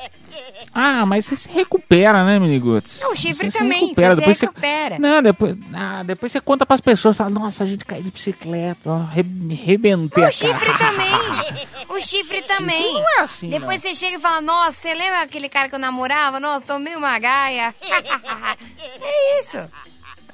[0.80, 3.00] Ah, mas você se recupera, né, Miniguts?
[3.02, 5.00] Não, o chifre Você se também, recupera, você depois se recupera.
[5.00, 8.92] Não, depois, ah, depois você conta pras pessoas, fala, nossa, a gente caiu de bicicleta,
[8.92, 9.24] ó, re,
[9.56, 11.68] rebentei O chifre também.
[11.90, 12.94] O chifre também.
[12.94, 13.90] Não é assim, Depois não.
[13.90, 16.40] você chega e fala, nossa, você lembra aquele cara que eu namorava?
[16.40, 17.74] Nossa, tomei uma gaia.
[17.82, 19.58] é isso.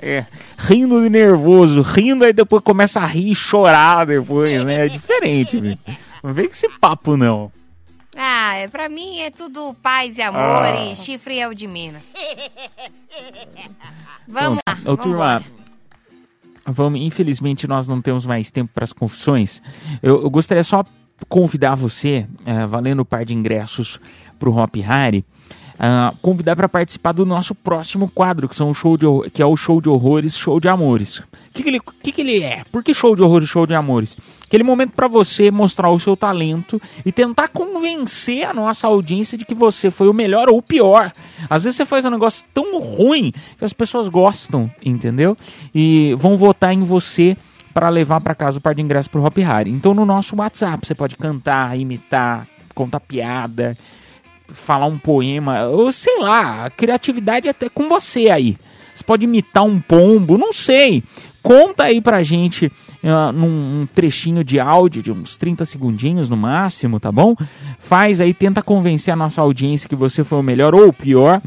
[0.06, 0.26] É,
[0.58, 4.86] rindo de nervoso, rindo, aí depois começa a rir e chorar depois, né?
[4.86, 5.78] É diferente, viu?
[6.22, 7.50] Não vem com esse papo, não.
[8.18, 10.86] Ah, é- pra mim é tudo paz e amor Ah.
[10.86, 12.12] e chifre é o de Minas.
[14.28, 15.44] Vamos lá, Ô, vamos turma,
[16.66, 19.62] vamos, infelizmente nós não temos mais tempo para as confissões.
[20.02, 20.84] Eu, eu gostaria só
[21.30, 24.00] convidar você, eh, valendo o par de ingressos
[24.38, 25.24] para o Hop Harry,
[25.86, 29.46] ah, convidar para participar do nosso próximo quadro, que, são o show de, que é
[29.46, 31.18] o show de horrores, show de amores.
[31.18, 32.64] O que, que, ele, que, que ele é?
[32.72, 34.16] Por que show de horrores, show de amores?
[34.46, 39.44] Aquele momento para você mostrar o seu talento e tentar convencer a nossa audiência de
[39.44, 41.12] que você foi o melhor ou o pior.
[41.50, 45.38] Às vezes você faz um negócio tão ruim que as pessoas gostam, entendeu?
[45.76, 47.36] E vão votar em você
[47.74, 49.70] para levar para casa o par de ingressos pro Hop Harry.
[49.70, 53.76] Então no nosso WhatsApp você pode cantar, imitar, contar piada,
[54.54, 58.58] falar um poema, ou sei lá, a criatividade é até com você aí.
[58.94, 61.04] Você pode imitar um pombo, não sei.
[61.42, 62.72] Conta aí pra gente
[63.04, 67.36] ah, num um trechinho de áudio de uns 30 segundinhos no máximo, tá bom?
[67.80, 71.42] Faz aí, tenta convencer a nossa audiência que você foi o melhor ou o pior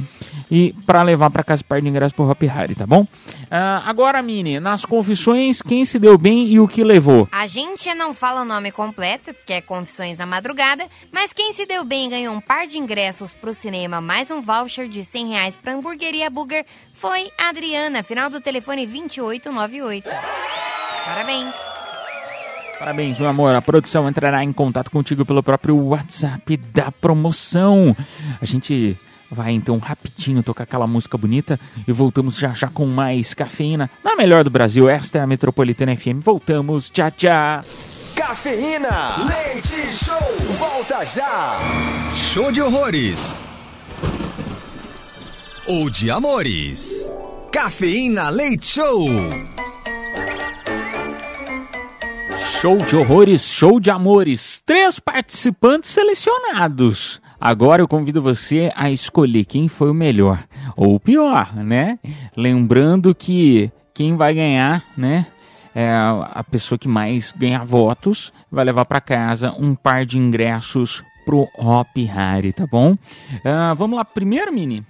[0.51, 3.07] e para levar para casa par de ingresso pro Hop Harry, tá bom?
[3.51, 7.29] Ah, agora, Mini, nas confissões, quem se deu bem e o que levou?
[7.33, 11.67] A gente não fala o nome completo, porque é Confissões da Madrugada, mas quem se
[11.67, 15.29] deu bem e ganhou um par de ingressos pro cinema, mais um voucher de 100
[15.29, 20.09] reais pra hamburgueria Burger, foi a Adriana, final do telefone 2898.
[21.05, 21.55] Parabéns.
[22.79, 23.55] Parabéns, meu amor.
[23.55, 27.97] A produção entrará em contato contigo pelo próprio WhatsApp da promoção.
[28.41, 28.99] A gente
[29.31, 34.17] vai então rapidinho tocar aquela música bonita e voltamos já já com mais cafeína na
[34.17, 34.89] melhor do Brasil.
[34.89, 36.21] Esta é a Metropolitana FM.
[36.21, 37.61] Voltamos, tchau, tchau.
[38.15, 40.17] Cafeína, leite show,
[40.59, 41.61] volta já.
[42.15, 43.35] Show de horrores.
[45.67, 47.11] Ou de amores.
[47.51, 49.09] Cafeína Leite Show.
[52.61, 54.63] Show de horrores, show de amores.
[54.65, 57.21] Três participantes selecionados.
[57.41, 60.45] Agora eu convido você a escolher quem foi o melhor
[60.77, 61.99] ou o pior, né?
[62.37, 65.27] Lembrando que quem vai ganhar, né?
[65.75, 71.05] É a pessoa que mais ganha votos vai levar para casa um par de ingressos
[71.27, 72.97] pro Hop Harry, tá bom?
[73.45, 74.83] Ah, vamos lá, primeiro, Mini.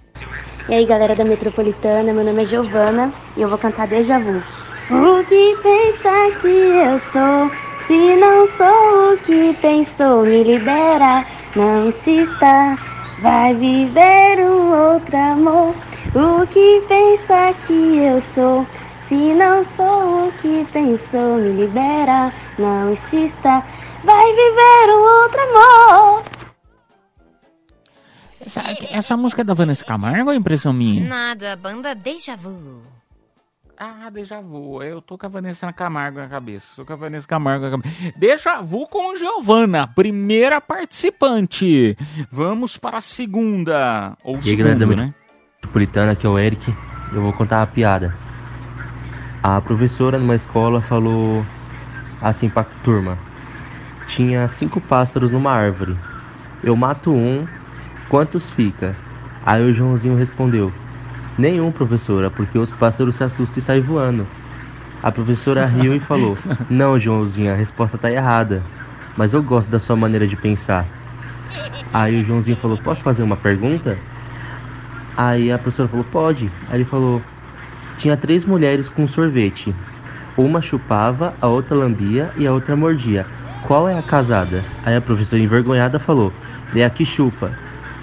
[0.69, 4.41] E aí, galera da Metropolitana, meu nome é Giovana e eu vou cantar Deja Vu.
[4.89, 7.51] O que pensa que eu sou?
[7.87, 11.25] Se não sou o que pensou, me libera,
[11.57, 12.75] não insista.
[13.21, 15.75] Vai viver um outro amor.
[16.13, 18.67] O que pensa que eu sou?
[18.99, 23.63] Se não sou o que pensou, me libera, não insista,
[24.03, 26.23] vai viver um outro amor.
[28.45, 31.07] Essa, essa música é da Vanessa Camargo ou é impressão minha?
[31.07, 32.96] Nada, banda Deja Vu.
[33.79, 34.81] Ah, déjà vu.
[34.81, 36.73] Eu tô com a Vanessa Camargo na cabeça.
[36.75, 38.11] Tô com a Vanessa Camargo na cabeça.
[38.17, 41.95] Déjà vu com Giovana, primeira participante.
[42.31, 44.17] Vamos para a segunda.
[44.23, 45.13] Ou E galera segunda, da né?
[45.57, 46.73] Metropolitana, aqui é o Eric.
[47.13, 48.15] Eu vou contar uma piada.
[49.43, 51.45] A professora numa escola falou
[52.19, 53.17] assim pra turma:
[54.07, 55.95] Tinha cinco pássaros numa árvore.
[56.63, 57.47] Eu mato um,
[58.09, 58.95] quantos fica?
[59.45, 60.73] Aí o Joãozinho respondeu:
[61.37, 64.25] Nenhum, professora, porque os pássaros se assustam e saem voando.
[65.03, 66.35] A professora riu e falou:
[66.69, 68.63] Não, Joãozinho, a resposta tá errada.
[69.15, 70.87] Mas eu gosto da sua maneira de pensar.
[71.93, 73.97] Aí o Joãozinho falou: Posso fazer uma pergunta?
[75.15, 76.51] Aí a professora falou: Pode.
[76.69, 77.21] Aí ele falou:
[77.97, 79.75] Tinha três mulheres com sorvete.
[80.35, 83.25] Uma chupava, a outra lambia e a outra mordia.
[83.65, 84.63] Qual é a casada?
[84.83, 86.33] Aí a professora envergonhada falou:
[86.75, 87.51] É a que chupa.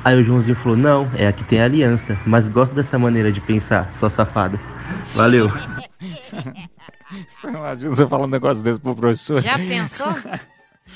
[0.05, 2.19] Aí o Joãozinho falou: Não, é a que tem aliança.
[2.27, 4.61] Mas gosto dessa maneira de pensar, só safada.
[5.15, 5.51] Valeu.
[7.29, 9.41] Você imagina você falar um negócio desse pro professor?
[9.41, 10.09] Já pensou?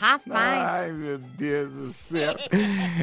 [0.00, 0.62] Rapaz.
[0.62, 2.34] Ai, meu Deus do céu.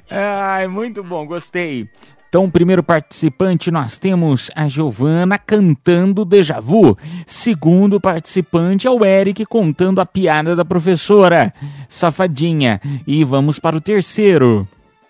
[0.10, 1.89] Ai, muito bom, gostei.
[2.28, 6.97] Então, primeiro participante, nós temos a Giovana cantando Deja Vu.
[7.26, 11.53] Segundo participante é o Eric contando a piada da professora.
[11.88, 12.82] Safadinha.
[13.08, 14.68] E vamos para o terceiro.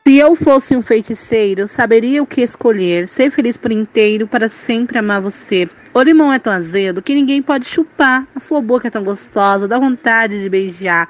[0.07, 3.07] Se eu fosse um feiticeiro, eu saberia o que escolher.
[3.07, 5.67] Ser feliz por inteiro, para sempre amar você.
[5.95, 8.27] O limão é tão azedo que ninguém pode chupar.
[8.35, 11.09] A sua boca é tão gostosa, dá vontade de beijar.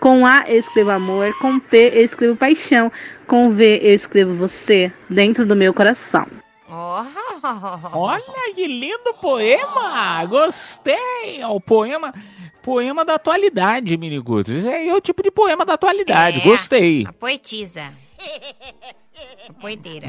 [0.00, 2.90] Com A eu escrevo amor, com P eu escrevo paixão,
[3.24, 6.26] com V eu escrevo você dentro do meu coração.
[7.94, 10.24] Olha que lindo poema!
[10.26, 11.38] Gostei!
[11.38, 12.12] É o poema,
[12.60, 16.40] poema da atualidade, aí é o tipo de poema da atualidade.
[16.40, 17.04] É, Gostei.
[17.06, 18.03] A poetisa.
[19.60, 20.06] Poeteira.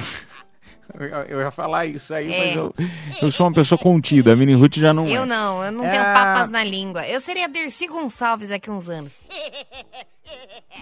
[1.28, 2.48] Eu, ia falar isso aí, É.
[2.48, 2.74] mas eu,
[3.22, 4.32] eu sou uma pessoa contida.
[4.34, 5.12] A Mini Ruth já não é.
[5.18, 6.14] Eu não, eu não tenho É.
[6.14, 7.06] papas na língua.
[7.08, 9.14] Eu seria Dercy Gonçalves daqui a uns anos.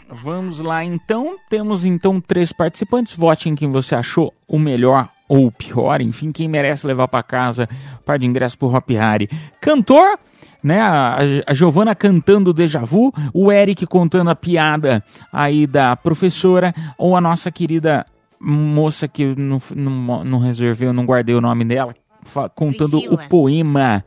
[0.09, 1.37] Vamos lá, então.
[1.49, 3.13] Temos então três participantes.
[3.13, 6.01] Vote em quem você achou o melhor ou o pior.
[6.01, 7.67] Enfim, quem merece levar para casa
[7.99, 9.29] um par de ingressos pro Hop Hari.
[9.61, 10.19] Cantor,
[10.63, 10.79] né?
[10.79, 13.13] A, a Giovana cantando Deja Vu.
[13.33, 16.73] O Eric contando a piada aí da professora.
[16.97, 18.05] Ou a nossa querida
[18.39, 21.93] moça que eu não, não, não não guardei o nome dela.
[22.55, 23.13] Contando Priscila.
[23.15, 24.05] o poema.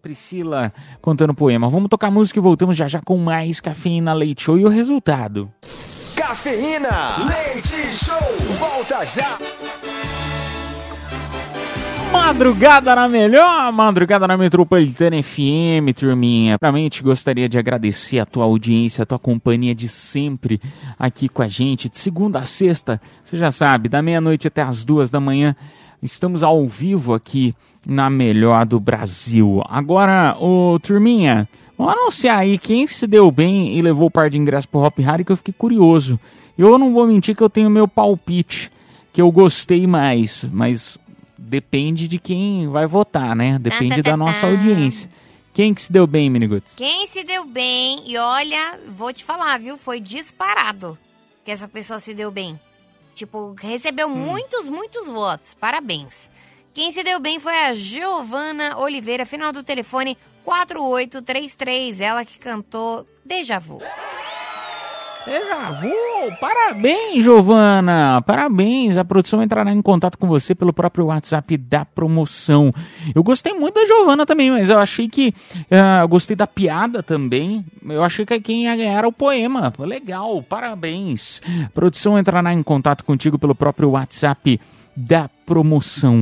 [0.00, 1.68] Priscila contando o poema.
[1.68, 5.50] Vamos tocar música e voltamos já já com mais Cafeína Leite Show e o resultado.
[6.16, 8.16] Cafeína, leite show,
[8.58, 9.38] volta já.
[12.12, 16.56] Madrugada na melhor, madrugada na Metropolitana FM, turminha.
[16.60, 20.60] Realmente gostaria de agradecer a tua audiência, a tua companhia de sempre
[20.98, 24.84] aqui com a gente, de segunda a sexta, você já sabe, da meia-noite até as
[24.84, 25.54] duas da manhã.
[26.02, 27.54] Estamos ao vivo aqui
[27.86, 29.62] na melhor do Brasil.
[29.68, 34.38] Agora, ô turminha, vamos anunciar aí quem se deu bem e levou o par de
[34.38, 36.18] ingressos pro Hop Harry que eu fiquei curioso.
[36.56, 38.70] Eu não vou mentir que eu tenho meu palpite,
[39.12, 40.98] que eu gostei mais, mas
[41.38, 43.58] depende de quem vai votar, né?
[43.58, 44.46] Depende tá, da tá, nossa tá.
[44.48, 45.08] audiência.
[45.54, 46.74] Quem que se deu bem, Miniguts?
[46.76, 49.76] Quem se deu bem, e olha, vou te falar, viu?
[49.76, 50.98] Foi disparado
[51.44, 52.58] que essa pessoa se deu bem.
[53.14, 55.54] Tipo, recebeu muitos, muitos votos.
[55.54, 56.30] Parabéns.
[56.72, 62.00] Quem se deu bem foi a Giovana Oliveira, final do telefone 4833.
[62.00, 63.82] Ela que cantou Deja Vu.
[65.28, 68.96] Deja vu, parabéns, Giovana, parabéns.
[68.96, 72.72] A produção entrará em contato com você pelo próprio WhatsApp da promoção.
[73.14, 75.34] Eu gostei muito da Giovana também, mas eu achei que.
[75.70, 77.62] ah, eu gostei da piada também.
[77.86, 79.70] Eu achei que quem ia ganhar era o poema.
[79.78, 81.42] Legal, parabéns.
[81.66, 84.58] A produção entrará em contato contigo pelo próprio WhatsApp
[84.96, 85.37] da promoção,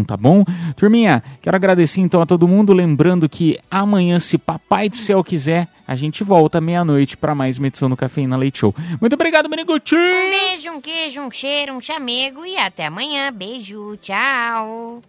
[0.07, 0.45] tá bom?
[0.77, 5.69] Turminha, quero agradecer então a todo mundo, lembrando que amanhã, se papai do céu quiser,
[5.87, 8.75] a gente volta meia-noite para mais uma edição do Cafeína Leite Show.
[9.01, 9.95] Muito obrigado, Meniguti!
[9.95, 13.33] Um beijo, um queijo, um cheiro, um chamego e até amanhã.
[13.33, 15.01] Beijo, tchau.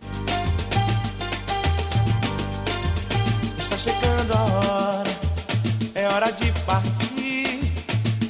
[3.57, 5.17] Está chegando a hora,
[5.95, 7.59] é hora de partir.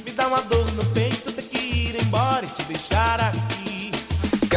[0.04, 3.47] Me dá uma dor no peito, ter que ir embora e te deixar aqui.